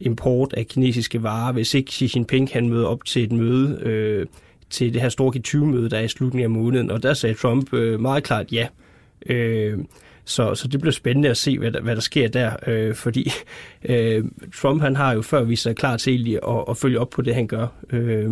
import 0.00 0.52
af 0.52 0.66
kinesiske 0.66 1.22
varer, 1.22 1.52
hvis 1.52 1.74
ikke 1.74 1.92
Xi 1.92 2.10
Jinping 2.14 2.50
han 2.52 2.68
møder 2.68 2.86
op 2.86 3.04
til 3.04 3.24
et 3.24 3.32
møde, 3.32 3.78
øh, 3.82 4.26
til 4.70 4.94
det 4.94 5.02
her 5.02 5.08
store 5.08 5.32
G20-møde, 5.36 5.90
der 5.90 5.98
er 5.98 6.02
i 6.02 6.08
slutningen 6.08 6.44
af 6.44 6.50
måneden. 6.50 6.90
Og 6.90 7.02
der 7.02 7.14
sagde 7.14 7.34
Trump 7.34 7.74
øh, 7.74 8.00
meget 8.00 8.24
klart 8.24 8.52
ja. 8.52 8.62
Øh, 8.62 8.68
Øh, 9.26 9.78
så, 10.24 10.54
så 10.54 10.68
det 10.68 10.80
bliver 10.80 10.92
spændende 10.92 11.28
at 11.28 11.36
se, 11.36 11.58
hvad 11.58 11.72
der, 11.72 11.80
hvad 11.80 11.94
der 11.94 12.00
sker 12.00 12.28
der, 12.28 12.56
øh, 12.66 12.94
fordi 12.94 13.30
øh, 13.84 14.24
Trump 14.54 14.82
han 14.82 14.96
har 14.96 15.14
jo 15.14 15.22
før 15.22 15.42
vist 15.42 15.62
sig 15.62 15.76
klar 15.76 15.96
til 15.96 16.40
at, 16.48 16.64
at 16.68 16.76
følge 16.76 17.00
op 17.00 17.10
på 17.10 17.22
det, 17.22 17.34
han 17.34 17.46
gør. 17.46 17.66
Øh, 17.90 18.30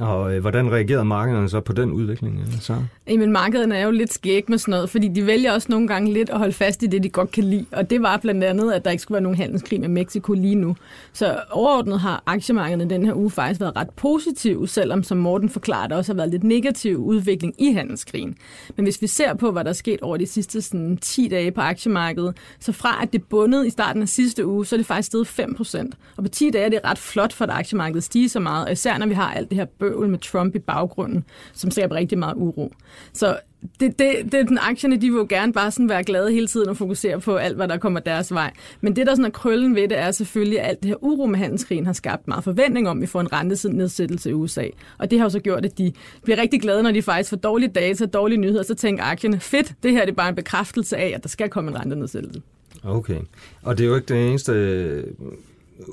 og 0.00 0.34
øh, 0.34 0.40
hvordan 0.40 0.72
reagerede 0.72 1.04
markederne 1.04 1.48
så 1.48 1.60
på 1.60 1.72
den 1.72 1.92
udvikling? 1.92 2.40
Øh, 2.40 2.60
så? 2.60 2.76
Jamen, 3.08 3.32
markederne 3.32 3.76
er 3.76 3.84
jo 3.84 3.90
lidt 3.90 4.12
skæg 4.12 4.44
med 4.48 4.58
sådan 4.58 4.72
noget, 4.72 4.90
fordi 4.90 5.08
de 5.08 5.26
vælger 5.26 5.52
også 5.52 5.66
nogle 5.70 5.88
gange 5.88 6.12
lidt 6.12 6.30
at 6.30 6.38
holde 6.38 6.52
fast 6.52 6.82
i 6.82 6.86
det, 6.86 7.02
de 7.02 7.08
godt 7.08 7.30
kan 7.30 7.44
lide. 7.44 7.66
Og 7.72 7.90
det 7.90 8.02
var 8.02 8.16
blandt 8.16 8.44
andet, 8.44 8.72
at 8.72 8.84
der 8.84 8.90
ikke 8.90 9.02
skulle 9.02 9.16
være 9.16 9.22
nogen 9.22 9.36
handelskrig 9.38 9.80
med 9.80 9.88
Mexico 9.88 10.32
lige 10.32 10.54
nu. 10.54 10.76
Så 11.12 11.40
overordnet 11.50 12.00
har 12.00 12.22
aktiemarkederne 12.26 12.90
den 12.90 13.06
her 13.06 13.14
uge 13.14 13.30
faktisk 13.30 13.60
været 13.60 13.76
ret 13.76 13.90
positive, 13.90 14.68
selvom, 14.68 15.02
som 15.02 15.18
Morten 15.18 15.48
forklarer, 15.48 15.86
der 15.86 15.96
også 15.96 16.12
har 16.12 16.16
været 16.16 16.30
lidt 16.30 16.44
negativ 16.44 16.96
udvikling 16.96 17.54
i 17.58 17.72
handelskrigen. 17.72 18.36
Men 18.76 18.84
hvis 18.84 19.02
vi 19.02 19.06
ser 19.06 19.34
på, 19.34 19.50
hvad 19.50 19.64
der 19.64 19.70
er 19.70 19.74
sket 19.74 20.00
over 20.00 20.16
de 20.16 20.26
sidste 20.26 20.62
sådan, 20.62 20.96
10 20.96 21.28
dage 21.28 21.50
på 21.50 21.60
aktiemarkedet, 21.60 22.36
så 22.60 22.72
fra 22.72 22.98
at 23.02 23.12
det 23.12 23.24
bundet 23.24 23.66
i 23.66 23.70
starten 23.70 24.02
af 24.02 24.08
sidste 24.08 24.46
uge, 24.46 24.66
så 24.66 24.74
er 24.74 24.78
det 24.78 24.86
faktisk 24.86 25.06
steget 25.06 25.40
5% 25.40 25.90
Og 26.16 26.24
på 26.24 26.28
10 26.28 26.50
dage 26.50 26.64
er 26.64 26.68
det 26.68 26.80
ret 26.84 26.98
flot 26.98 27.32
for, 27.32 27.44
at 27.44 27.50
aktiemarkedet 27.50 28.04
stiger 28.04 28.28
så 28.28 28.40
meget, 28.40 28.72
især 28.72 28.98
når 28.98 29.06
vi 29.06 29.14
har 29.14 29.32
alt 29.32 29.50
det 29.50 29.58
her 29.58 29.66
bøvl 29.90 30.08
med 30.08 30.18
Trump 30.18 30.54
i 30.54 30.58
baggrunden, 30.58 31.24
som 31.52 31.70
skaber 31.70 31.94
rigtig 31.94 32.18
meget 32.18 32.34
uro. 32.36 32.72
Så 33.12 33.36
det, 33.80 33.98
det, 33.98 34.32
det, 34.32 34.48
den 34.48 34.58
aktierne, 34.58 34.96
de 34.96 35.10
vil 35.10 35.18
jo 35.18 35.26
gerne 35.28 35.52
bare 35.52 35.70
sådan 35.70 35.88
være 35.88 36.04
glade 36.04 36.32
hele 36.32 36.46
tiden 36.46 36.68
og 36.68 36.76
fokusere 36.76 37.20
på 37.20 37.36
alt, 37.36 37.56
hvad 37.56 37.68
der 37.68 37.76
kommer 37.76 38.00
deres 38.00 38.34
vej. 38.34 38.52
Men 38.80 38.96
det, 38.96 39.06
der 39.06 39.12
sådan 39.12 39.24
er 39.24 39.30
krøllen 39.30 39.74
ved 39.74 39.88
det, 39.88 39.98
er 39.98 40.10
selvfølgelig, 40.10 40.60
at 40.60 40.68
alt 40.68 40.82
det 40.82 40.88
her 40.88 41.04
uro 41.04 41.26
med 41.26 41.38
handelskrigen 41.38 41.86
har 41.86 41.92
skabt 41.92 42.28
meget 42.28 42.44
forventning 42.44 42.88
om, 42.88 42.98
at 42.98 43.02
vi 43.02 43.06
får 43.06 43.20
en 43.20 43.32
rentenedsættelse 43.32 44.30
i 44.30 44.32
USA. 44.32 44.64
Og 44.98 45.10
det 45.10 45.18
har 45.18 45.26
jo 45.26 45.30
så 45.30 45.40
gjort, 45.40 45.64
at 45.64 45.78
de 45.78 45.92
bliver 46.22 46.38
rigtig 46.38 46.60
glade, 46.60 46.82
når 46.82 46.92
de 46.92 47.02
faktisk 47.02 47.30
får 47.30 47.36
dårlige 47.36 47.70
data, 47.70 48.06
dårlige 48.06 48.38
nyheder, 48.40 48.62
så 48.62 48.74
tænker 48.74 49.04
aktierne, 49.04 49.40
fedt, 49.40 49.74
det 49.82 49.92
her 49.92 50.00
det 50.00 50.10
er 50.10 50.16
bare 50.16 50.28
en 50.28 50.34
bekræftelse 50.34 50.96
af, 50.96 51.12
at 51.16 51.22
der 51.22 51.28
skal 51.28 51.48
komme 51.48 51.70
en 51.70 51.80
rentenedsættelse. 51.80 52.42
Okay. 52.84 53.20
Og 53.62 53.78
det 53.78 53.84
er 53.84 53.88
jo 53.88 53.94
ikke 53.94 54.14
det 54.14 54.28
eneste 54.28 55.04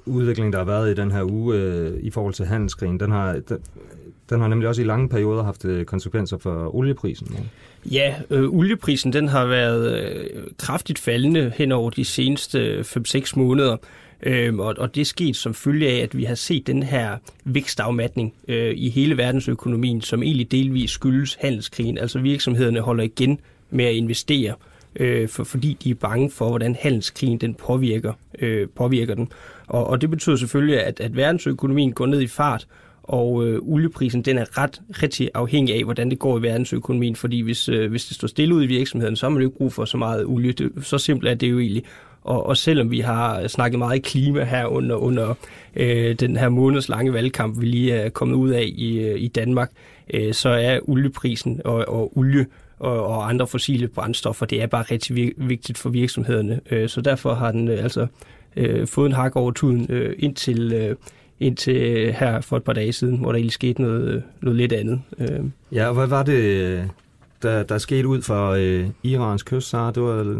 udvikling, 0.05 0.53
der 0.53 0.59
har 0.59 0.65
været 0.65 0.91
i 0.91 0.93
den 0.93 1.11
her 1.11 1.23
uge 1.23 1.55
øh, 1.55 1.99
i 2.01 2.09
forhold 2.09 2.33
til 2.33 2.45
handelskrigen. 2.45 2.99
Den 2.99 3.11
har, 3.11 3.33
den, 3.49 3.57
den 4.29 4.39
har 4.39 4.47
nemlig 4.47 4.69
også 4.69 4.81
i 4.81 4.85
lange 4.85 5.09
perioder 5.09 5.43
haft 5.43 5.65
øh, 5.65 5.85
konsekvenser 5.85 6.37
for 6.37 6.75
olieprisen. 6.75 7.49
Ja, 7.91 8.15
øh, 8.29 8.49
olieprisen 8.49 9.13
den 9.13 9.27
har 9.27 9.45
været 9.45 10.01
øh, 10.01 10.25
kraftigt 10.57 10.99
faldende 10.99 11.51
hen 11.55 11.71
over 11.71 11.89
de 11.89 12.05
seneste 12.05 12.59
øh, 12.59 12.79
5-6 12.79 13.33
måneder. 13.35 13.77
Øhm, 14.23 14.59
og, 14.59 14.75
og 14.77 14.95
det 14.95 15.01
er 15.01 15.05
sket 15.05 15.35
som 15.35 15.53
følge 15.53 15.89
af, 15.89 16.03
at 16.03 16.17
vi 16.17 16.23
har 16.23 16.35
set 16.35 16.67
den 16.67 16.83
her 16.83 17.17
vækstafmatning 17.45 18.33
øh, 18.47 18.73
i 18.75 18.89
hele 18.89 19.17
verdensøkonomien, 19.17 20.01
som 20.01 20.23
egentlig 20.23 20.51
delvis 20.51 20.91
skyldes 20.91 21.37
handelskrigen. 21.41 21.97
Altså 21.97 22.19
virksomhederne 22.19 22.79
holder 22.79 23.03
igen 23.03 23.39
med 23.69 23.85
at 23.85 23.93
investere, 23.93 24.53
øh, 24.95 25.29
for, 25.29 25.43
fordi 25.43 25.77
de 25.83 25.89
er 25.89 25.95
bange 25.95 26.31
for, 26.31 26.49
hvordan 26.49 26.75
handelskrigen 26.79 27.37
den 27.37 27.53
påvirker, 27.53 28.13
øh, 28.39 28.67
påvirker 28.75 29.15
den. 29.15 29.29
Og, 29.67 29.87
og 29.87 30.01
det 30.01 30.09
betyder 30.09 30.35
selvfølgelig, 30.35 30.83
at, 30.83 30.99
at 30.99 31.15
verdensøkonomien 31.15 31.93
går 31.93 32.05
ned 32.05 32.21
i 32.21 32.27
fart, 32.27 32.67
og 33.03 33.47
øh, 33.47 33.59
olieprisen 33.61 34.21
den 34.21 34.37
er 34.37 34.57
ret 34.57 34.81
rigtig 35.03 35.29
afhængig 35.33 35.75
af, 35.75 35.83
hvordan 35.83 36.09
det 36.09 36.19
går 36.19 36.39
i 36.39 36.41
verdensøkonomien, 36.41 37.15
fordi 37.15 37.41
hvis, 37.41 37.69
øh, 37.69 37.89
hvis 37.89 38.05
det 38.05 38.15
står 38.15 38.27
stille 38.27 38.55
ud 38.55 38.63
i 38.63 38.67
virksomheden, 38.67 39.15
så 39.15 39.25
har 39.25 39.29
man 39.29 39.41
jo 39.41 39.47
ikke 39.47 39.57
brug 39.57 39.73
for 39.73 39.85
så 39.85 39.97
meget 39.97 40.25
olie. 40.25 40.51
Det, 40.51 40.71
så 40.81 40.97
simpelt 40.97 41.29
er 41.31 41.35
det 41.35 41.51
jo 41.51 41.59
egentlig. 41.59 41.83
Og, 42.21 42.45
og 42.45 42.57
selvom 42.57 42.91
vi 42.91 42.99
har 42.99 43.47
snakket 43.47 43.79
meget 43.79 44.03
klima 44.03 44.43
her 44.43 44.65
under, 44.65 44.95
under 44.95 45.33
øh, 45.75 46.15
den 46.15 46.37
her 46.37 46.49
måneds 46.49 46.89
lange 46.89 47.13
valgkamp, 47.13 47.61
vi 47.61 47.65
lige 47.65 47.93
er 47.93 48.09
kommet 48.09 48.35
ud 48.35 48.49
af 48.49 48.71
i, 48.75 48.99
øh, 48.99 49.21
i 49.21 49.27
Danmark, 49.27 49.71
øh, 50.13 50.33
så 50.33 50.49
er 50.49 50.79
olieprisen 50.89 51.61
og, 51.65 51.85
og 51.87 52.17
olie 52.17 52.45
og, 52.79 53.07
og 53.07 53.29
andre 53.29 53.47
fossile 53.47 53.87
brændstoffer, 53.87 54.45
det 54.45 54.61
er 54.61 54.67
bare 54.67 54.83
rigtig 54.91 55.33
vigtigt 55.37 55.77
for 55.77 55.89
virksomhederne. 55.89 56.59
Øh, 56.71 56.89
så 56.89 57.01
derfor 57.01 57.33
har 57.33 57.51
den 57.51 57.67
øh, 57.67 57.83
altså 57.83 58.07
øh, 58.57 58.87
fået 58.87 59.05
en 59.05 59.15
hak 59.15 59.35
over 59.35 59.51
tuden 59.51 59.85
øh, 59.89 60.15
indtil, 60.19 60.73
øh, 60.73 60.95
indtil 61.39 61.75
øh, 61.75 62.13
her 62.13 62.41
for 62.41 62.57
et 62.57 62.63
par 62.63 62.73
dage 62.73 62.93
siden, 62.93 63.17
hvor 63.17 63.31
der 63.31 63.37
egentlig 63.37 63.53
skete 63.53 63.81
noget, 63.81 64.13
øh, 64.13 64.21
noget 64.41 64.57
lidt 64.57 64.73
andet. 64.73 65.01
Øh. 65.19 65.39
Ja, 65.71 65.87
og 65.87 65.93
hvad 65.93 66.07
var 66.07 66.23
det, 66.23 66.89
der, 67.43 67.63
der 67.63 67.77
skete 67.77 68.07
ud 68.07 68.21
for 68.21 68.49
øh, 68.49 68.87
Irans 69.03 69.43
kyst, 69.43 69.69
så 69.69 69.91
det 69.91 70.03
var 70.03 70.19
øh, 70.19 70.33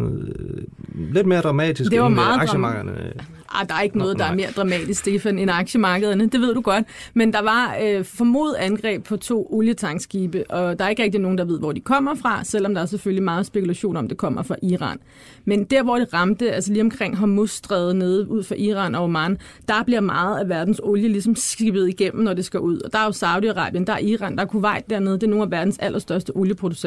lidt 1.14 1.28
mere 1.28 1.42
dramatisk 1.42 1.92
Det 1.92 2.00
var 2.00 2.08
end 2.08 2.14
øh, 2.14 2.16
meget 2.16 2.40
aktiemarkederne. 2.40 3.14
Ah, 3.50 3.68
der 3.70 3.76
er 3.76 3.82
ikke 3.82 3.98
noget, 3.98 4.18
Nå, 4.18 4.24
der 4.24 4.30
er 4.30 4.36
mere 4.36 4.52
dramatisk, 4.56 5.00
Stefan, 5.00 5.40
end 5.40 5.52
aktiemarkederne. 5.52 6.30
Det 6.30 6.42
ved 6.42 6.54
du 6.54 6.62
godt. 6.62 6.86
Men 7.14 7.34
der 7.34 7.42
var 7.42 7.78
øh, 7.84 8.06
formodet 8.06 8.56
angreb 8.56 9.04
på 9.04 9.18
to 9.18 9.48
olietankskibe, 9.52 10.52
og 10.52 10.80
der 10.80 10.86
er 10.86 10.90
ikke 10.90 11.04
rigtig 11.04 11.22
nogen, 11.22 11.38
der 11.38 11.46
ved, 11.46 11.60
hvor 11.60 11.72
de 11.72 11.80
kommer 11.80 12.16
fra, 12.16 12.44
selvom 12.44 12.74
der 12.74 12.82
er 12.82 12.86
selvfølgelig 12.86 13.24
meget 13.24 13.46
spekulation 13.46 13.98
om, 13.98 14.08
det 14.08 14.18
kommer 14.18 14.44
fra 14.44 14.56
Iran. 14.64 15.00
Men 15.46 15.64
der, 15.64 15.84
hvor 15.84 15.96
det 15.96 16.14
ramte, 16.14 16.52
altså 16.52 16.72
lige 16.74 16.82
omkring 16.82 17.18
Hormuzstrædet 17.18 17.96
nede 17.96 18.30
ud 18.30 18.44
for 18.44 18.56
Iran 18.56 18.96
og 18.96 19.04
Oman, 19.04 19.38
der 19.68 19.84
bliver 19.84 20.02
meget 20.02 20.40
af 20.40 20.50
verdens 20.50 20.82
olie 20.84 21.08
ligesom 21.08 21.36
skibet 21.36 21.90
igennem, 21.90 22.24
når 22.24 22.34
det 22.34 22.46
skal 22.46 22.60
ud. 22.60 22.80
Og 22.80 22.94
der 22.94 23.00
er 23.00 23.06
jo 23.06 23.12
Saudi-Arabien, 23.12 23.86
der 23.86 23.94
er 23.94 24.00
Iran, 24.00 24.36
der 24.36 24.42
er 24.42 24.48
Kuwait 24.48 24.90
dernede. 24.90 25.16
Det 25.16 25.24
er 25.24 25.28
nogle 25.28 25.44
af 25.44 25.52
verdens 25.52 25.78
allerstørste 25.78 26.32
olieproducenter. 26.36 26.87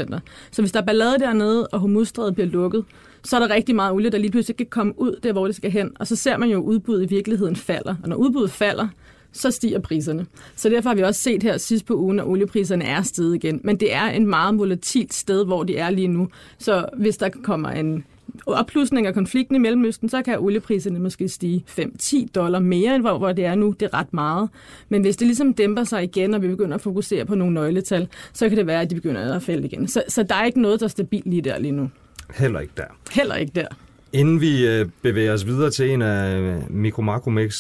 Så 0.51 0.63
hvis 0.63 0.73
der 0.73 0.81
er 0.81 0.85
ballade 0.85 1.19
dernede, 1.19 1.67
og 1.67 1.81
Hormuzstrædet 1.81 2.35
bliver 2.35 2.49
lukket, 2.49 2.85
så 3.25 3.37
er 3.37 3.41
der 3.41 3.55
rigtig 3.55 3.75
meget 3.75 3.93
olie, 3.93 4.11
der 4.11 4.19
lige 4.19 4.31
pludselig 4.31 4.57
kan 4.57 4.67
komme 4.67 5.01
ud 5.01 5.21
der, 5.23 5.33
hvor 5.33 5.47
det 5.47 5.57
skal 5.57 5.71
hen. 5.71 5.91
Og 6.01 6.07
så 6.07 6.17
ser 6.17 6.37
man 6.37 6.49
jo, 6.51 6.59
at 6.59 6.63
udbuddet 6.65 7.03
i 7.03 7.09
virkeligheden 7.09 7.57
falder. 7.57 7.95
Og 8.03 8.09
når 8.09 8.17
udbuddet 8.17 8.51
falder, 8.51 8.89
så 9.33 9.51
stiger 9.51 9.79
priserne. 9.79 10.27
Så 10.57 10.69
derfor 10.69 10.89
har 10.89 10.95
vi 10.95 11.03
også 11.03 11.21
set 11.21 11.43
her 11.43 11.57
sidst 11.57 11.87
på 11.87 11.95
ugen, 11.95 12.21
at 12.21 12.27
oliepriserne 12.27 12.85
er 12.85 13.03
steget 13.03 13.35
igen. 13.35 13.61
Men 13.65 13.77
det 13.77 13.95
er 13.95 14.05
en 14.07 14.27
meget 14.27 14.59
volatilt 14.59 15.15
sted, 15.15 15.45
hvor 15.45 15.65
de 15.65 15.77
er 15.77 15.91
lige 15.91 16.09
nu. 16.09 16.29
Så 16.59 16.87
hvis 16.97 17.17
der 17.17 17.29
kommer 17.43 17.69
en 17.71 18.05
oplusning 18.47 19.07
af 19.07 19.14
konflikten 19.14 19.57
i 19.57 19.59
Mellemøsten, 19.59 20.09
så 20.09 20.23
kan 20.23 20.38
oliepriserne 20.38 20.99
måske 20.99 21.29
stige 21.29 21.64
5-10 21.69 22.27
dollar 22.35 22.59
mere, 22.59 22.95
end 22.95 23.03
hvor, 23.03 23.19
hvor 23.19 23.33
det 23.33 23.45
er 23.45 23.55
nu. 23.55 23.75
Det 23.81 23.87
er 23.93 23.95
ret 23.95 24.12
meget. 24.12 24.49
Men 24.88 25.03
hvis 25.03 25.16
det 25.16 25.27
ligesom 25.27 25.55
dæmper 25.55 25.85
sig 25.85 26.03
igen, 26.03 26.35
og 26.35 26.43
vi 26.43 26.49
begynder 26.49 26.75
at 26.75 26.81
fokusere 26.81 27.25
på 27.25 27.35
nogle 27.35 27.55
nøgletal, 27.55 28.09
så 28.33 28.49
kan 28.49 28.59
det 28.59 28.66
være, 28.66 28.81
at 28.81 28.90
de 28.90 28.95
begynder 28.95 29.35
at 29.35 29.43
falde 29.43 29.66
igen. 29.66 29.88
Så, 29.88 30.03
så 30.09 30.23
der 30.23 30.35
er 30.35 30.45
ikke 30.45 30.61
noget, 30.61 30.81
der 30.81 30.87
er 30.87 30.88
stabilt 30.88 31.27
lige 31.27 31.43
der 31.43 31.59
lige 31.59 31.73
nu. 31.73 31.90
Heller 32.35 32.61
ikke 32.61 32.73
der. 32.77 32.85
Heller 33.12 33.35
ikke 33.35 33.53
der. 33.55 33.66
Inden 34.12 34.40
vi 34.40 34.66
øh, 34.66 34.88
bevæger 35.03 35.33
os 35.33 35.46
videre 35.46 35.70
til 35.70 35.90
en 35.90 36.03
af 36.03 36.38
øh, 36.38 36.70
Mikro 36.70 37.03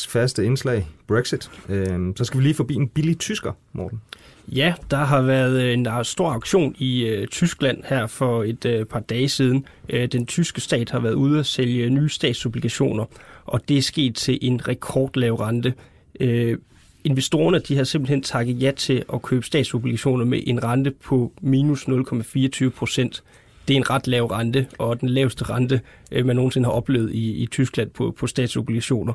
faste 0.08 0.44
indslag, 0.44 0.88
Brexit, 1.06 1.50
øh, 1.68 2.12
så 2.16 2.24
skal 2.24 2.38
vi 2.38 2.44
lige 2.44 2.54
forbi 2.54 2.74
en 2.74 2.88
billig 2.88 3.18
tysker, 3.18 3.52
Morten. 3.72 4.00
Ja, 4.48 4.74
der 4.90 4.96
har 4.96 5.22
været 5.22 5.62
øh, 5.62 5.72
en 5.72 5.84
der 5.84 5.92
er 5.92 6.02
stor 6.02 6.32
auktion 6.32 6.74
i 6.78 7.06
øh, 7.06 7.26
Tyskland 7.26 7.82
her 7.84 8.06
for 8.06 8.44
et 8.44 8.64
øh, 8.64 8.86
par 8.86 9.00
dage 9.00 9.28
siden. 9.28 9.66
Øh, 9.88 10.08
den 10.12 10.26
tyske 10.26 10.60
stat 10.60 10.90
har 10.90 11.00
været 11.00 11.14
ude 11.14 11.38
at 11.38 11.46
sælge 11.46 11.90
nye 11.90 12.08
statsobligationer, 12.08 13.04
og 13.44 13.68
det 13.68 13.78
er 13.78 13.82
sket 13.82 14.14
til 14.14 14.38
en 14.42 14.68
rekordlav 14.68 15.34
rente. 15.34 15.74
Øh, 16.20 16.58
investorerne 17.04 17.58
de 17.58 17.76
har 17.76 17.84
simpelthen 17.84 18.22
takket 18.22 18.62
ja 18.62 18.70
til 18.76 19.04
at 19.12 19.22
købe 19.22 19.46
statsobligationer 19.46 20.24
med 20.24 20.42
en 20.46 20.64
rente 20.64 20.90
på 20.90 21.32
minus 21.40 21.88
0,24 21.88 22.68
procent. 22.68 23.22
Det 23.70 23.76
er 23.76 23.80
en 23.80 23.90
ret 23.90 24.06
lav 24.06 24.26
rente, 24.26 24.66
og 24.78 25.00
den 25.00 25.08
laveste 25.08 25.44
rente, 25.44 25.80
øh, 26.12 26.26
man 26.26 26.36
nogensinde 26.36 26.66
har 26.66 26.72
oplevet 26.72 27.12
i, 27.12 27.42
i 27.42 27.46
Tyskland 27.46 27.90
på, 27.90 28.14
på 28.18 28.26
statsobligationer. 28.26 29.12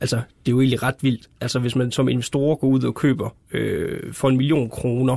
Altså, 0.00 0.16
det 0.16 0.52
er 0.52 0.52
jo 0.52 0.60
egentlig 0.60 0.82
ret 0.82 0.94
vildt. 1.00 1.30
Altså, 1.40 1.58
hvis 1.58 1.76
man 1.76 1.92
som 1.92 2.08
investor 2.08 2.54
går 2.54 2.68
ud 2.68 2.82
og 2.82 2.94
køber 2.94 3.36
øh, 3.52 4.12
for 4.12 4.28
en 4.28 4.36
million 4.36 4.70
kroner 4.70 5.16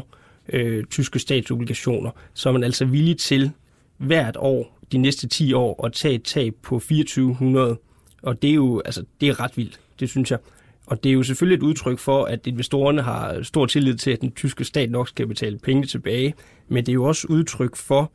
øh, 0.49 0.83
tyske 0.83 1.19
statsobligationer, 1.19 2.11
så 2.33 2.49
er 2.49 2.53
man 2.53 2.63
altså 2.63 2.85
villig 2.85 3.17
til 3.17 3.51
hvert 3.97 4.37
år, 4.39 4.79
de 4.91 4.97
næste 4.97 5.27
10 5.27 5.53
år, 5.53 5.85
at 5.85 5.93
tage 5.93 6.15
et 6.15 6.23
tab 6.23 6.55
på 6.61 6.79
2400. 6.79 7.77
Og 8.21 8.41
det 8.41 8.49
er 8.49 8.53
jo, 8.53 8.81
altså, 8.85 9.03
det 9.21 9.29
er 9.29 9.39
ret 9.39 9.57
vildt, 9.57 9.79
det 9.99 10.09
synes 10.09 10.31
jeg. 10.31 10.39
Og 10.85 11.03
det 11.03 11.09
er 11.09 11.13
jo 11.13 11.23
selvfølgelig 11.23 11.55
et 11.55 11.63
udtryk 11.63 11.99
for, 11.99 12.25
at 12.25 12.47
investorerne 12.47 13.01
har 13.01 13.43
stor 13.43 13.65
tillid 13.65 13.95
til, 13.95 14.11
at 14.11 14.21
den 14.21 14.31
tyske 14.31 14.63
stat 14.63 14.91
nok 14.91 15.07
skal 15.07 15.27
betale 15.27 15.57
penge 15.59 15.85
tilbage. 15.85 16.33
Men 16.67 16.85
det 16.85 16.91
er 16.91 16.93
jo 16.93 17.03
også 17.03 17.27
udtryk 17.29 17.75
for, 17.75 18.11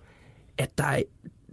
at 0.59 0.79
der 0.79 0.85
er, 0.85 1.03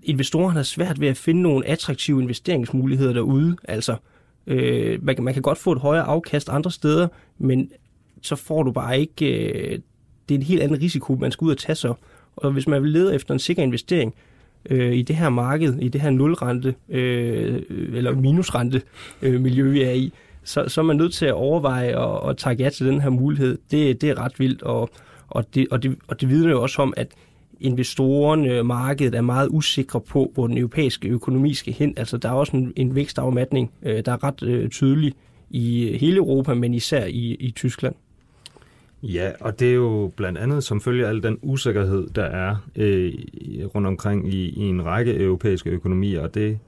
investorerne 0.03 0.55
har 0.55 0.63
svært 0.63 0.99
ved 0.99 1.07
at 1.07 1.17
finde 1.17 1.41
nogle 1.41 1.67
attraktive 1.67 2.21
investeringsmuligheder 2.21 3.13
derude. 3.13 3.57
Altså, 3.63 3.95
øh, 4.47 5.03
man, 5.03 5.15
kan- 5.15 5.23
man 5.23 5.33
kan 5.33 5.43
godt 5.43 5.57
få 5.57 5.71
et 5.71 5.79
højere 5.79 6.03
afkast 6.03 6.49
andre 6.49 6.71
steder, 6.71 7.07
men 7.37 7.71
så 8.21 8.35
får 8.35 8.63
du 8.63 8.71
bare 8.71 8.99
ikke... 8.99 9.49
Øh, 9.49 9.79
det 10.29 10.35
er 10.35 10.39
en 10.39 10.45
helt 10.45 10.61
anden 10.61 10.81
risiko, 10.81 11.15
man 11.15 11.31
skal 11.31 11.45
ud 11.45 11.51
og 11.51 11.57
tage 11.57 11.75
så. 11.75 11.93
Og 12.35 12.51
hvis 12.51 12.67
man 12.67 12.83
vil 12.83 12.91
lede 12.91 13.15
efter 13.15 13.33
en 13.33 13.39
sikker 13.39 13.63
investering 13.63 14.13
øh, 14.69 14.93
i 14.93 15.01
det 15.01 15.15
her 15.15 15.29
marked, 15.29 15.79
i 15.79 15.87
det 15.87 16.01
her 16.01 16.09
nulrente 16.09 16.75
øh, 16.89 17.61
eller 17.93 18.15
minusrente 18.15 18.81
øh, 19.21 19.41
miljø, 19.41 19.69
vi 19.69 19.83
er 19.83 19.91
i, 19.91 20.13
så, 20.43 20.65
så 20.67 20.81
er 20.81 20.85
man 20.85 20.95
nødt 20.95 21.13
til 21.13 21.25
at 21.25 21.33
overveje 21.33 21.97
og, 21.97 22.19
og 22.21 22.37
takke 22.37 22.63
ja 22.63 22.69
til 22.69 22.85
den 22.85 23.01
her 23.01 23.09
mulighed. 23.09 23.57
Det, 23.71 24.01
det 24.01 24.09
er 24.09 24.19
ret 24.19 24.39
vildt, 24.39 24.61
og, 24.63 24.89
og, 25.27 25.55
det, 25.55 25.67
og, 25.71 25.83
det, 25.83 25.95
og 26.07 26.21
det 26.21 26.29
vidner 26.29 26.49
jo 26.51 26.61
også 26.61 26.81
om, 26.81 26.93
at 26.97 27.07
investorerne, 27.59 28.49
øh, 28.49 28.65
markedet 28.65 29.15
er 29.15 29.21
meget 29.21 29.47
usikre 29.51 30.01
på, 30.01 30.31
hvor 30.33 30.47
den 30.47 30.57
europæiske 30.57 31.07
økonomi 31.07 31.53
skal 31.53 31.73
hen. 31.73 31.93
Altså, 31.97 32.17
der 32.17 32.29
er 32.29 32.33
også 32.33 32.57
en, 32.57 32.73
en 32.75 32.95
vækstafmatning, 32.95 33.71
øh, 33.83 34.05
der 34.05 34.11
er 34.11 34.23
ret 34.23 34.43
øh, 34.43 34.69
tydelig 34.69 35.13
i 35.49 35.89
øh, 35.89 35.99
hele 35.99 36.17
Europa, 36.17 36.53
men 36.53 36.73
især 36.73 37.05
i, 37.05 37.35
i 37.39 37.51
Tyskland. 37.51 37.95
Ja, 39.03 39.31
og 39.39 39.59
det 39.59 39.69
er 39.69 39.73
jo 39.73 40.11
blandt 40.15 40.37
andet 40.37 40.63
som 40.63 40.81
følge 40.81 41.05
af 41.05 41.09
al 41.09 41.23
den 41.23 41.39
usikkerhed, 41.41 42.07
der 42.15 42.23
er 42.23 42.55
øh, 42.75 43.13
rundt 43.75 43.87
omkring 43.87 44.33
i, 44.33 44.49
i 44.49 44.61
en 44.61 44.85
række 44.85 45.15
europæiske 45.15 45.69
økonomier, 45.69 46.21
og 46.21 46.35
det 46.35 46.59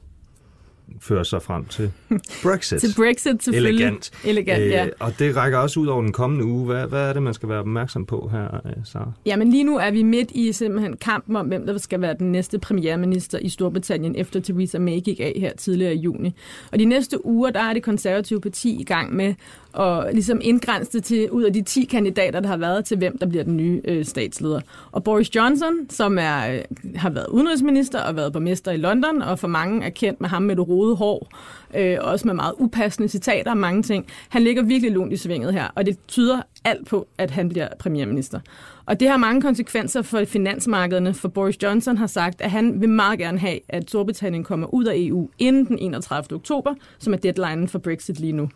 fører 1.00 1.24
sig 1.24 1.42
frem 1.42 1.66
til 1.66 1.92
Brexit. 2.44 2.80
Til 2.80 2.94
Brexit 2.98 3.44
selvfølgelig. 3.44 3.86
Elegant. 3.86 4.12
Elegant, 4.26 4.64
ja. 4.64 4.86
Øh, 4.86 4.92
og 5.00 5.20
det 5.20 5.36
rækker 5.36 5.58
også 5.58 5.80
ud 5.80 5.88
over 5.88 6.02
den 6.02 6.12
kommende 6.12 6.46
uge. 6.46 6.66
Hvad, 6.66 6.88
hvad 6.88 7.10
er 7.10 7.14
det, 7.14 7.24
man 7.24 7.34
skal 7.34 7.50
være 7.50 7.60
opmærksom 7.60 8.06
på 8.06 8.30
her, 8.32 8.62
øh, 8.66 8.72
Sara? 8.86 9.12
Ja, 9.26 9.36
men 9.36 9.50
lige 9.50 9.64
nu 9.64 9.78
er 9.78 9.92
vi 9.92 10.04
midt 10.04 10.32
i 10.32 10.52
simpelthen 10.52 10.98
kampen 10.98 11.36
om, 11.36 11.48
hvem 11.48 11.66
der 11.66 11.78
skal 11.78 12.02
være 12.02 12.16
den 12.20 12.32
næste 12.32 12.60
premierminister 12.60 13.40
i 13.40 13.50
Storbritannien, 13.50 14.16
efter 14.16 14.40
Theresa 14.40 14.80
May 14.80 15.00
gik 15.00 15.20
af 15.20 15.34
her 15.36 15.52
tidligere 15.56 15.96
i 15.96 16.00
juni. 16.00 16.36
Og 16.72 16.80
de 16.80 16.86
næste 16.86 17.26
uger, 17.26 17.50
der 17.50 17.60
er 17.60 17.74
det 17.74 17.84
konservative 17.84 18.42
parti 18.42 18.82
i 18.82 18.84
gang 18.84 19.16
med 19.16 19.34
at 19.80 20.10
ligesom 20.14 20.40
indgrænse 20.44 20.92
det 20.92 21.04
til, 21.04 21.32
ud 21.32 21.44
af 21.44 21.54
de 21.54 21.62
10 21.62 21.84
kandidater, 21.84 22.40
der 22.40 22.48
har 22.48 22.58
været 22.58 22.86
til, 22.86 22.98
hvem 22.98 23.18
der 23.18 23.26
bliver 23.26 23.44
den 23.44 23.58
nye 23.58 23.82
øh, 23.86 24.06
statsleder. 24.06 24.62
Og 24.92 25.04
Boris 25.04 25.36
Johnson, 25.36 25.74
som 25.90 26.18
er, 26.18 26.54
øh, 26.54 26.62
har 26.96 27.10
været 27.10 27.28
udenrigsminister 27.28 28.02
og 28.02 28.16
været 28.16 28.34
borgmester 28.34 28.72
i 28.72 28.78
London, 28.78 29.22
og 29.22 29.40
for 29.40 29.48
mange 29.48 29.86
er 29.86 29.90
kendt 29.90 30.22
med 30.22 30.30
ham 30.30 30.42
med 30.42 30.56
det 30.56 30.68
rode 30.78 30.96
hår, 30.96 31.28
øh, 31.76 31.98
også 32.02 32.28
med 32.28 32.34
meget 32.34 32.54
upassende 32.58 33.10
citater 33.10 33.52
og 33.52 33.58
mange 33.58 33.84
ting. 33.84 34.06
Han 34.30 34.44
ligger 34.44 34.64
virkelig 34.64 34.92
lunt 34.92 35.14
i 35.14 35.18
svinget 35.18 35.54
her, 35.54 35.68
og 35.76 35.86
det 35.86 35.98
tyder 36.08 36.42
alt 36.64 36.88
på, 36.88 37.08
at 37.18 37.32
han 37.32 37.50
bliver 37.50 37.68
premierminister. 37.80 38.40
Og 38.86 39.00
det 39.00 39.10
har 39.10 39.18
mange 39.18 39.42
konsekvenser 39.42 40.02
for 40.02 40.26
finansmarkederne, 40.26 41.14
for 41.14 41.28
Boris 41.28 41.64
Johnson 41.64 41.98
har 41.98 42.08
sagt, 42.08 42.42
at 42.42 42.52
han 42.52 42.82
vil 42.82 42.90
meget 42.90 43.20
gerne 43.20 43.40
have, 43.40 43.60
at 43.70 43.90
Storbritannien 43.90 44.44
kommer 44.44 44.74
ud 44.74 44.86
af 44.86 44.94
EU 44.98 45.30
inden 45.40 45.66
den 45.66 45.80
31. 45.80 46.36
oktober, 46.36 46.74
som 47.00 47.14
er 47.14 47.18
deadlinen 47.18 47.68
for 47.68 47.80
Brexit 47.80 48.20
lige 48.20 48.34
nu. 48.34 48.50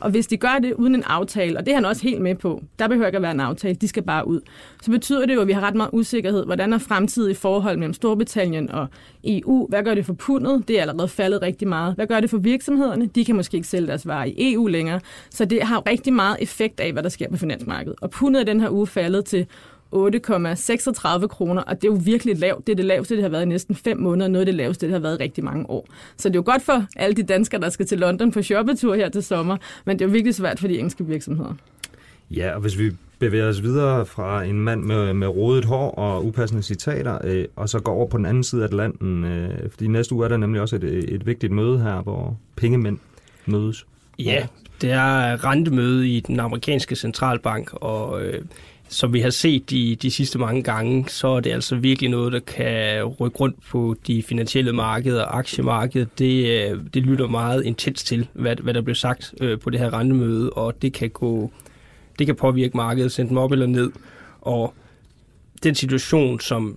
Og 0.00 0.10
hvis 0.10 0.26
de 0.26 0.36
gør 0.36 0.58
det 0.62 0.72
uden 0.72 0.94
en 0.94 1.02
aftale, 1.02 1.58
og 1.58 1.66
det 1.66 1.72
er 1.72 1.74
han 1.74 1.84
også 1.84 2.02
helt 2.02 2.20
med 2.20 2.34
på, 2.34 2.62
der 2.78 2.88
behøver 2.88 3.06
ikke 3.06 3.16
at 3.16 3.22
være 3.22 3.30
en 3.30 3.40
aftale, 3.40 3.74
de 3.74 3.88
skal 3.88 4.02
bare 4.02 4.28
ud, 4.28 4.40
så 4.82 4.90
betyder 4.90 5.26
det 5.26 5.34
jo, 5.34 5.40
at 5.40 5.46
vi 5.46 5.52
har 5.52 5.60
ret 5.60 5.74
meget 5.74 5.90
usikkerhed. 5.92 6.44
Hvordan 6.44 6.72
er 6.72 6.78
fremtidige 6.78 7.34
forhold 7.34 7.76
mellem 7.76 7.94
Storbritannien 7.94 8.70
og 8.70 8.86
EU? 9.24 9.66
Hvad 9.68 9.82
gør 9.82 9.94
det 9.94 10.06
for 10.06 10.12
pundet? 10.12 10.68
Det 10.68 10.76
er 10.76 10.80
allerede 10.80 11.08
faldet 11.08 11.42
rigtig 11.42 11.68
meget. 11.68 11.94
Hvad 11.94 12.06
gør 12.06 12.20
det 12.20 12.30
for 12.30 12.38
virksomhederne? 12.38 13.06
De 13.06 13.24
kan 13.24 13.36
måske 13.36 13.56
ikke 13.56 13.68
sælge 13.68 13.86
deres 13.86 14.06
varer 14.06 14.24
i 14.24 14.52
EU 14.52 14.66
længere. 14.66 15.00
Så 15.30 15.44
det 15.44 15.62
har 15.62 15.88
rigtig 15.88 16.12
meget 16.12 16.36
effekt 16.40 16.80
af, 16.80 16.92
hvad 16.92 17.02
der 17.02 17.08
sker 17.08 17.30
på 17.30 17.36
finansmarkedet. 17.36 17.98
Og 18.00 18.10
pundet 18.10 18.40
er 18.40 18.44
den 18.44 18.60
her 18.60 18.70
uge 18.70 18.86
faldet 18.86 19.24
til 19.24 19.46
8,36 19.94 21.26
kroner, 21.26 21.62
og 21.62 21.76
det 21.76 21.88
er 21.88 21.92
jo 21.92 22.00
virkelig 22.04 22.38
lavt. 22.38 22.66
Det 22.66 22.72
er 22.72 22.76
det 22.76 22.84
laveste, 22.84 23.14
det 23.14 23.22
har 23.22 23.30
været 23.30 23.42
i 23.42 23.48
næsten 23.48 23.74
fem 23.74 23.98
måneder, 23.98 24.28
noget 24.28 24.40
af 24.40 24.46
det 24.46 24.54
laveste, 24.54 24.86
det 24.86 24.92
har 24.92 25.00
været 25.00 25.20
i 25.20 25.22
rigtig 25.22 25.44
mange 25.44 25.70
år. 25.70 25.86
Så 26.16 26.28
det 26.28 26.34
er 26.34 26.38
jo 26.38 26.42
godt 26.46 26.62
for 26.62 26.86
alle 26.96 27.16
de 27.16 27.22
danskere, 27.22 27.60
der 27.60 27.70
skal 27.70 27.86
til 27.86 27.98
London 27.98 28.32
på 28.32 28.42
shoppetur 28.42 28.94
her 28.94 29.08
til 29.08 29.22
sommer, 29.22 29.56
men 29.84 29.98
det 29.98 30.04
er 30.04 30.08
jo 30.08 30.12
virkelig 30.12 30.34
svært 30.34 30.60
for 30.60 30.68
de 30.68 30.78
engelske 30.78 31.06
virksomheder. 31.06 31.54
Ja, 32.30 32.54
og 32.54 32.60
hvis 32.60 32.78
vi 32.78 32.90
bevæger 33.18 33.48
os 33.48 33.62
videre 33.62 34.06
fra 34.06 34.42
en 34.42 34.60
mand 34.60 34.82
med, 34.82 35.14
med 35.14 35.28
rodet 35.28 35.64
hår 35.64 35.90
og 35.90 36.26
upassende 36.26 36.62
citater, 36.62 37.18
øh, 37.24 37.44
og 37.56 37.68
så 37.68 37.80
går 37.80 37.92
over 37.92 38.06
på 38.06 38.16
den 38.16 38.26
anden 38.26 38.44
side 38.44 38.62
af 38.62 38.66
Atlanten, 38.66 39.24
øh, 39.24 39.70
fordi 39.70 39.86
næste 39.86 40.14
uge 40.14 40.24
er 40.24 40.28
der 40.28 40.36
nemlig 40.36 40.60
også 40.60 40.76
et, 40.76 40.84
et 40.84 41.26
vigtigt 41.26 41.52
møde 41.52 41.78
her, 41.78 42.02
hvor 42.02 42.36
pengemænd 42.56 42.98
mødes. 43.46 43.86
Ja, 44.18 44.46
det 44.80 44.90
er 44.90 45.44
rentemøde 45.44 46.08
i 46.08 46.20
den 46.20 46.40
amerikanske 46.40 46.96
centralbank, 46.96 47.72
og 47.72 48.22
øh, 48.22 48.42
som 48.88 49.12
vi 49.12 49.20
har 49.20 49.30
set 49.30 49.70
de, 49.70 49.96
de 49.96 50.10
sidste 50.10 50.38
mange 50.38 50.62
gange, 50.62 51.08
så 51.08 51.28
er 51.28 51.40
det 51.40 51.52
altså 51.52 51.76
virkelig 51.76 52.10
noget, 52.10 52.32
der 52.32 52.40
kan 52.40 53.04
rykke 53.04 53.38
rundt 53.38 53.56
på 53.70 53.96
de 54.06 54.22
finansielle 54.22 54.72
markeder 54.72 55.22
og 55.22 55.38
aktiemarkedet. 55.38 56.18
Det, 56.18 56.46
øh, 56.46 56.80
det 56.94 57.02
lytter 57.02 57.26
meget 57.26 57.64
intens 57.64 58.04
til, 58.04 58.28
hvad, 58.32 58.56
hvad 58.56 58.74
der 58.74 58.80
blev 58.80 58.94
sagt 58.94 59.34
øh, 59.40 59.58
på 59.58 59.70
det 59.70 59.80
her 59.80 59.98
rentemøde, 59.98 60.50
og 60.50 60.82
det 60.82 60.92
kan, 60.92 61.10
gå, 61.10 61.50
det 62.18 62.26
kan 62.26 62.36
påvirke 62.36 62.76
markedet, 62.76 63.18
enten 63.18 63.38
op 63.38 63.52
eller 63.52 63.66
ned. 63.66 63.90
Og 64.40 64.74
den 65.62 65.74
situation, 65.74 66.40
som 66.40 66.76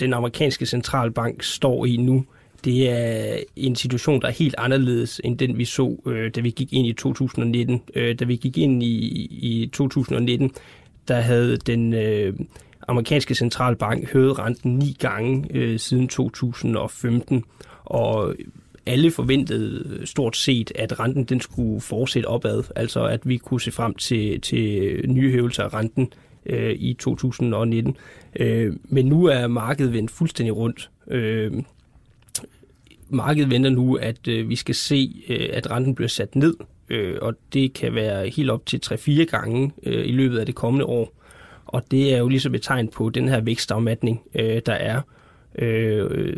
den 0.00 0.12
amerikanske 0.12 0.66
centralbank 0.66 1.42
står 1.42 1.86
i 1.86 1.96
nu, 1.96 2.24
det 2.64 2.90
er 2.90 3.36
en 3.56 3.76
situation, 3.76 4.20
der 4.20 4.28
er 4.28 4.32
helt 4.32 4.54
anderledes 4.58 5.20
end 5.24 5.38
den, 5.38 5.58
vi 5.58 5.64
så, 5.64 5.96
øh, 6.06 6.30
da 6.34 6.40
vi 6.40 6.50
gik 6.50 6.72
ind 6.72 6.86
i 6.86 6.92
2019. 6.92 7.82
Øh, 7.94 8.18
da 8.18 8.24
vi 8.24 8.36
gik 8.36 8.58
ind 8.58 8.82
i, 8.82 8.96
i 9.30 9.70
2019, 9.72 10.52
der 11.08 11.20
havde 11.20 11.56
den 11.56 11.94
øh, 11.94 12.34
amerikanske 12.88 13.34
centralbank 13.34 14.12
hævet 14.12 14.38
renten 14.38 14.78
ni 14.78 14.96
gange 14.98 15.46
øh, 15.50 15.78
siden 15.78 16.08
2015, 16.08 17.44
og 17.84 18.34
alle 18.86 19.10
forventede 19.10 20.00
stort 20.06 20.36
set, 20.36 20.72
at 20.74 21.00
renten 21.00 21.24
den 21.24 21.40
skulle 21.40 21.80
fortsætte 21.80 22.26
opad, 22.26 22.62
altså 22.76 23.04
at 23.04 23.28
vi 23.28 23.36
kunne 23.36 23.60
se 23.60 23.70
frem 23.70 23.94
til, 23.94 24.40
til 24.40 25.00
nye 25.08 25.30
hævelser 25.30 25.62
af 25.62 25.74
renten 25.74 26.12
øh, 26.46 26.74
i 26.78 26.94
2019. 26.94 27.96
Øh, 28.36 28.76
men 28.84 29.06
nu 29.06 29.24
er 29.24 29.46
markedet 29.46 29.92
vendt 29.92 30.10
fuldstændig 30.10 30.56
rundt. 30.56 30.90
Øh, 31.10 31.52
markedet 33.10 33.50
venter 33.50 33.70
nu, 33.70 33.94
at 33.94 34.28
øh, 34.28 34.48
vi 34.48 34.56
skal 34.56 34.74
se, 34.74 35.24
øh, 35.28 35.48
at 35.52 35.70
renten 35.70 35.94
bliver 35.94 36.08
sat 36.08 36.36
ned, 36.36 36.54
øh, 36.88 37.16
og 37.22 37.34
det 37.52 37.72
kan 37.72 37.94
være 37.94 38.28
helt 38.28 38.50
op 38.50 38.66
til 38.66 38.80
3-4 38.86 39.24
gange 39.24 39.72
øh, 39.82 40.08
i 40.08 40.12
løbet 40.12 40.38
af 40.38 40.46
det 40.46 40.54
kommende 40.54 40.84
år. 40.84 41.12
Og 41.66 41.90
det 41.90 42.14
er 42.14 42.18
jo 42.18 42.28
ligesom 42.28 42.54
et 42.54 42.62
tegn 42.62 42.88
på 42.88 43.10
den 43.10 43.28
her 43.28 43.40
vækstafmatning, 43.40 44.22
øh, 44.34 44.60
der 44.66 44.72
er 44.72 45.00
øh, 45.58 46.06
øh 46.10 46.36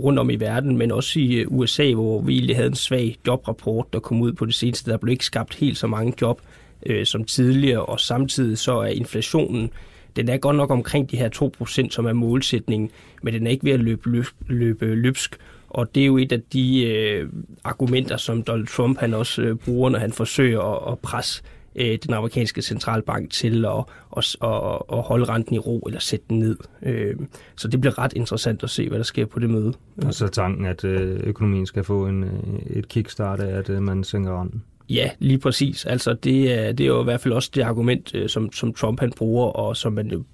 rundt 0.00 0.18
om 0.18 0.30
i 0.30 0.36
verden, 0.36 0.76
men 0.76 0.90
også 0.90 1.20
i 1.20 1.34
øh, 1.34 1.46
USA, 1.48 1.92
hvor 1.92 2.20
vi 2.20 2.32
lige 2.32 2.54
havde 2.54 2.68
en 2.68 2.74
svag 2.74 3.16
jobrapport, 3.26 3.92
der 3.92 3.98
kom 3.98 4.20
ud 4.20 4.32
på 4.32 4.46
det 4.46 4.54
seneste. 4.54 4.90
Der 4.90 4.96
blev 4.96 5.12
ikke 5.12 5.24
skabt 5.24 5.54
helt 5.54 5.78
så 5.78 5.86
mange 5.86 6.14
job 6.20 6.40
øh, 6.86 7.06
som 7.06 7.24
tidligere, 7.24 7.86
og 7.86 8.00
samtidig 8.00 8.58
så 8.58 8.78
er 8.78 8.86
inflationen, 8.86 9.70
den 10.16 10.28
er 10.28 10.36
godt 10.36 10.56
nok 10.56 10.70
omkring 10.70 11.10
de 11.10 11.16
her 11.16 11.50
2%, 11.84 11.90
som 11.90 12.06
er 12.06 12.12
målsætningen, 12.12 12.90
men 13.22 13.34
den 13.34 13.46
er 13.46 13.50
ikke 13.50 13.64
ved 13.64 13.72
at 13.72 13.80
løbe, 13.80 14.10
løbe, 14.10 14.28
løbe 14.48 14.94
løbsk. 14.94 15.36
Og 15.70 15.94
det 15.94 16.00
er 16.02 16.06
jo 16.06 16.16
et 16.16 16.32
af 16.32 16.40
de 16.52 16.84
øh, 16.86 17.28
argumenter, 17.64 18.16
som 18.16 18.42
Donald 18.42 18.66
Trump 18.66 18.98
han 18.98 19.14
også 19.14 19.42
øh, 19.42 19.56
bruger, 19.56 19.90
når 19.90 19.98
han 19.98 20.12
forsøger 20.12 20.60
at, 20.60 20.92
at 20.92 20.98
presse 20.98 21.42
øh, 21.74 21.98
den 22.06 22.14
amerikanske 22.14 22.62
centralbank 22.62 23.30
til 23.30 23.64
at, 23.64 23.84
at, 24.16 24.36
at, 24.42 24.78
at 24.92 25.02
holde 25.02 25.24
renten 25.24 25.54
i 25.54 25.58
ro 25.58 25.80
eller 25.80 26.00
sætte 26.00 26.24
den 26.30 26.38
ned. 26.38 26.56
Øh, 26.82 27.16
så 27.56 27.68
det 27.68 27.80
bliver 27.80 27.98
ret 27.98 28.12
interessant 28.16 28.62
at 28.62 28.70
se, 28.70 28.88
hvad 28.88 28.98
der 28.98 29.04
sker 29.04 29.26
på 29.26 29.38
det 29.38 29.50
møde. 29.50 29.72
Og 30.06 30.14
så 30.14 30.28
tanken, 30.28 30.66
at 30.66 30.84
øh, 30.84 31.20
økonomien 31.24 31.66
skal 31.66 31.84
få 31.84 32.06
en, 32.06 32.24
øh, 32.24 32.30
et 32.70 32.88
kickstart 32.88 33.40
af, 33.40 33.58
at 33.58 33.70
øh, 33.70 33.82
man 33.82 34.04
sænker 34.04 34.40
renten. 34.40 34.62
Ja, 34.88 35.10
lige 35.18 35.38
præcis. 35.38 35.84
Altså 35.84 36.14
det 36.14 36.52
er, 36.52 36.72
det 36.72 36.84
er 36.84 36.88
jo 36.88 37.00
i 37.00 37.04
hvert 37.04 37.20
fald 37.20 37.34
også 37.34 37.50
det 37.54 37.62
argument, 37.62 38.14
som, 38.26 38.52
som 38.52 38.74
Trump 38.74 39.00
han 39.00 39.12
bruger, 39.16 39.46
og 39.46 39.76
som 39.76 39.92
man 39.92 40.24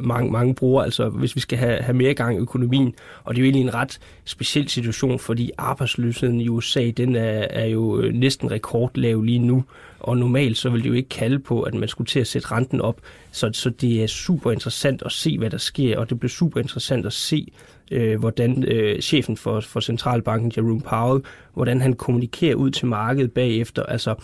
mange, 0.00 0.32
mange 0.32 0.54
bruger, 0.54 0.82
altså 0.82 1.08
hvis 1.08 1.36
vi 1.36 1.40
skal 1.40 1.58
have, 1.58 1.82
have 1.82 1.96
mere 1.96 2.14
gang 2.14 2.36
i 2.36 2.40
økonomien. 2.40 2.94
Og 3.24 3.34
det 3.34 3.40
er 3.40 3.42
jo 3.42 3.46
egentlig 3.46 3.68
en 3.68 3.74
ret 3.74 3.98
speciel 4.24 4.68
situation, 4.68 5.18
fordi 5.18 5.50
arbejdsløsheden 5.58 6.40
i 6.40 6.48
USA, 6.48 6.90
den 6.90 7.16
er, 7.16 7.46
er 7.50 7.66
jo 7.66 8.00
øh, 8.00 8.14
næsten 8.14 8.50
rekordlav 8.50 9.22
lige 9.22 9.38
nu. 9.38 9.64
Og 10.00 10.18
normalt 10.18 10.58
så 10.58 10.70
vil 10.70 10.82
det 10.82 10.88
jo 10.88 10.94
ikke 10.94 11.08
kalde 11.08 11.38
på, 11.38 11.62
at 11.62 11.74
man 11.74 11.88
skulle 11.88 12.08
til 12.08 12.20
at 12.20 12.26
sætte 12.26 12.52
renten 12.52 12.80
op. 12.80 13.00
Så, 13.32 13.50
så 13.52 13.70
det 13.70 14.02
er 14.02 14.06
super 14.06 14.50
interessant 14.52 15.02
at 15.02 15.12
se, 15.12 15.38
hvad 15.38 15.50
der 15.50 15.58
sker, 15.58 15.98
og 15.98 16.10
det 16.10 16.20
bliver 16.20 16.30
super 16.30 16.60
interessant 16.60 17.06
at 17.06 17.12
se, 17.12 17.52
øh, 17.90 18.20
hvordan 18.20 18.64
øh, 18.64 19.00
chefen 19.00 19.36
for, 19.36 19.60
for 19.60 19.80
centralbanken, 19.80 20.52
Jerome 20.56 20.80
Powell, 20.80 21.24
hvordan 21.54 21.80
han 21.80 21.92
kommunikerer 21.92 22.54
ud 22.54 22.70
til 22.70 22.86
markedet 22.86 23.32
bagefter. 23.32 23.82
Altså, 23.82 24.14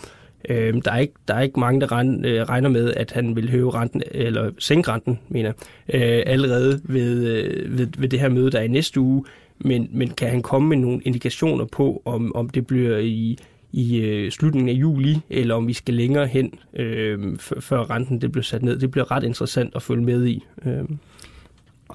øh, 0.49 0.73
der, 0.85 0.91
er 0.91 0.97
ikke, 0.97 1.13
der 1.27 1.33
er 1.33 1.41
ikke 1.41 1.59
mange, 1.59 1.81
der 1.81 1.91
regner, 1.91 2.19
øh, 2.23 2.41
regner 2.41 2.69
med, 2.69 2.93
at 2.93 3.11
han 3.11 3.35
vil 3.35 3.49
hæve 3.49 3.71
renten, 3.73 4.03
eller 4.11 4.51
sænke 4.59 4.91
renten, 4.91 5.19
mener 5.29 5.49
øh, 5.93 6.23
allerede 6.25 6.81
ved, 6.83 7.27
øh, 7.27 7.77
ved, 7.77 7.87
ved 7.97 8.09
det 8.09 8.19
her 8.19 8.29
møde, 8.29 8.51
der 8.51 8.59
er 8.59 8.63
i 8.63 8.67
næste 8.67 8.99
uge. 8.99 9.25
Men, 9.59 9.89
men 9.91 10.09
kan 10.09 10.29
han 10.29 10.41
komme 10.41 10.69
med 10.69 10.77
nogle 10.77 11.01
indikationer 11.05 11.65
på, 11.65 12.01
om, 12.05 12.35
om 12.35 12.49
det 12.49 12.67
bliver 12.67 12.97
i, 12.97 13.37
i 13.71 14.01
øh, 14.01 14.31
slutningen 14.31 14.69
af 14.69 14.73
juli, 14.73 15.17
eller 15.29 15.55
om 15.55 15.67
vi 15.67 15.73
skal 15.73 15.93
længere 15.93 16.27
hen, 16.27 16.53
øh, 16.73 17.37
før 17.39 17.89
renten 17.89 18.21
det 18.21 18.31
bliver 18.31 18.43
sat 18.43 18.63
ned. 18.63 18.79
Det 18.79 18.91
bliver 18.91 19.11
ret 19.11 19.23
interessant 19.23 19.75
at 19.75 19.81
følge 19.81 20.03
med 20.03 20.25
i. 20.25 20.43
Øh. 20.65 20.83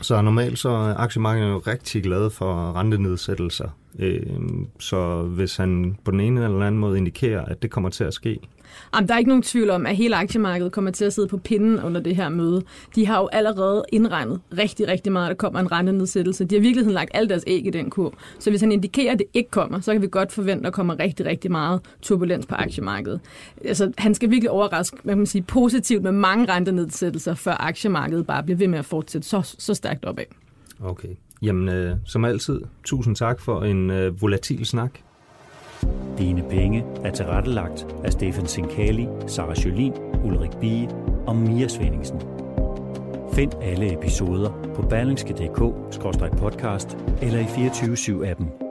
Så 0.03 0.23
normalt 0.23 0.59
så 0.59 0.69
er 0.69 0.95
aktiemarkedet 0.97 1.49
jo 1.49 1.59
rigtig 1.59 2.03
glad 2.03 2.31
for 2.31 2.73
rentenedsættelser. 2.77 3.69
Øhm, 3.99 4.67
så 4.79 5.23
hvis 5.23 5.57
han 5.57 5.97
på 6.05 6.11
den 6.11 6.21
ene 6.21 6.45
eller 6.45 6.67
anden 6.67 6.81
måde 6.81 6.99
indikerer, 6.99 7.45
at 7.45 7.63
det 7.63 7.71
kommer 7.71 7.91
til 7.91 8.05
at 8.05 8.15
ske, 8.15 8.39
Jamen, 8.95 9.09
der 9.09 9.15
er 9.15 9.19
ikke 9.19 9.29
nogen 9.29 9.43
tvivl 9.43 9.71
om, 9.71 9.87
at 9.87 9.97
hele 9.97 10.17
aktiemarkedet 10.17 10.73
kommer 10.73 10.91
til 10.91 11.05
at 11.05 11.13
sidde 11.13 11.29
på 11.29 11.37
pinden 11.37 11.81
under 11.81 12.01
det 12.01 12.17
her 12.17 12.29
møde. 12.29 12.63
De 12.95 13.07
har 13.07 13.21
jo 13.21 13.29
allerede 13.33 13.85
indregnet 13.93 14.41
rigtig, 14.59 14.89
rigtig 14.89 15.13
meget, 15.13 15.27
at 15.27 15.31
der 15.31 15.37
kommer 15.37 15.61
en 15.61 15.73
rentenedsættelse. 15.73 16.45
De 16.45 16.55
har 16.55 16.61
virkelig 16.61 16.87
lagt 16.87 17.11
alt 17.15 17.31
deres 17.31 17.45
æg 17.47 17.67
i 17.67 17.71
den 17.71 17.91
kurv. 17.91 18.15
Så 18.39 18.51
hvis 18.51 18.61
han 18.61 18.73
indikerer, 18.73 19.13
at 19.13 19.19
det 19.19 19.27
ikke 19.35 19.51
kommer, 19.51 19.81
så 19.81 19.93
kan 19.93 20.03
vi 20.03 20.09
godt 20.11 20.33
forvente, 20.33 20.59
at 20.59 20.65
der 20.65 20.71
kommer 20.71 20.99
rigtig, 20.99 21.27
rigtig 21.27 21.51
meget 21.51 21.81
turbulens 22.03 22.47
på 22.47 22.55
aktiemarkedet. 22.55 23.21
Altså, 23.65 23.93
han 23.99 24.15
skal 24.15 24.31
virkelig 24.31 24.51
overraske 24.51 24.97
hvad 25.03 25.13
kan 25.13 25.19
man 25.19 25.27
sige, 25.27 25.43
positivt 25.43 26.03
med 26.03 26.13
mange 26.13 26.53
rentenedsættelser, 26.53 27.35
før 27.35 27.57
aktiemarkedet 27.61 28.27
bare 28.27 28.43
bliver 28.43 28.59
ved 28.59 28.69
med 28.69 28.79
at 28.79 28.85
fortsætte 28.85 29.29
så, 29.29 29.55
så 29.59 29.75
stærkt 29.75 30.05
opad. 30.05 30.25
Okay. 30.81 31.09
Jamen, 31.43 31.69
øh, 31.69 31.97
som 32.05 32.25
altid, 32.25 32.61
tusind 32.85 33.17
tak 33.17 33.41
for 33.41 33.63
en 33.63 33.91
øh, 33.91 34.23
volatil 34.23 34.67
snak. 34.67 34.91
Dine 36.19 36.43
penge 36.51 36.85
er 37.05 37.11
tilrettelagt 37.11 37.87
af 38.05 38.13
Stefan 38.13 38.47
Sinkali, 38.47 39.09
Sara 39.27 39.55
Jolin, 39.65 39.93
Ulrik 40.25 40.57
Bie 40.61 40.89
og 41.27 41.37
Mia 41.37 41.69
Svendingsen. 41.69 42.21
Find 43.33 43.53
alle 43.63 43.93
episoder 43.93 44.51
på 44.75 44.83
berlingske.dk-podcast 44.83 46.97
eller 47.23 47.39
i 47.39 47.47
24 47.47 47.97
7 47.97 48.25
appen 48.25 48.66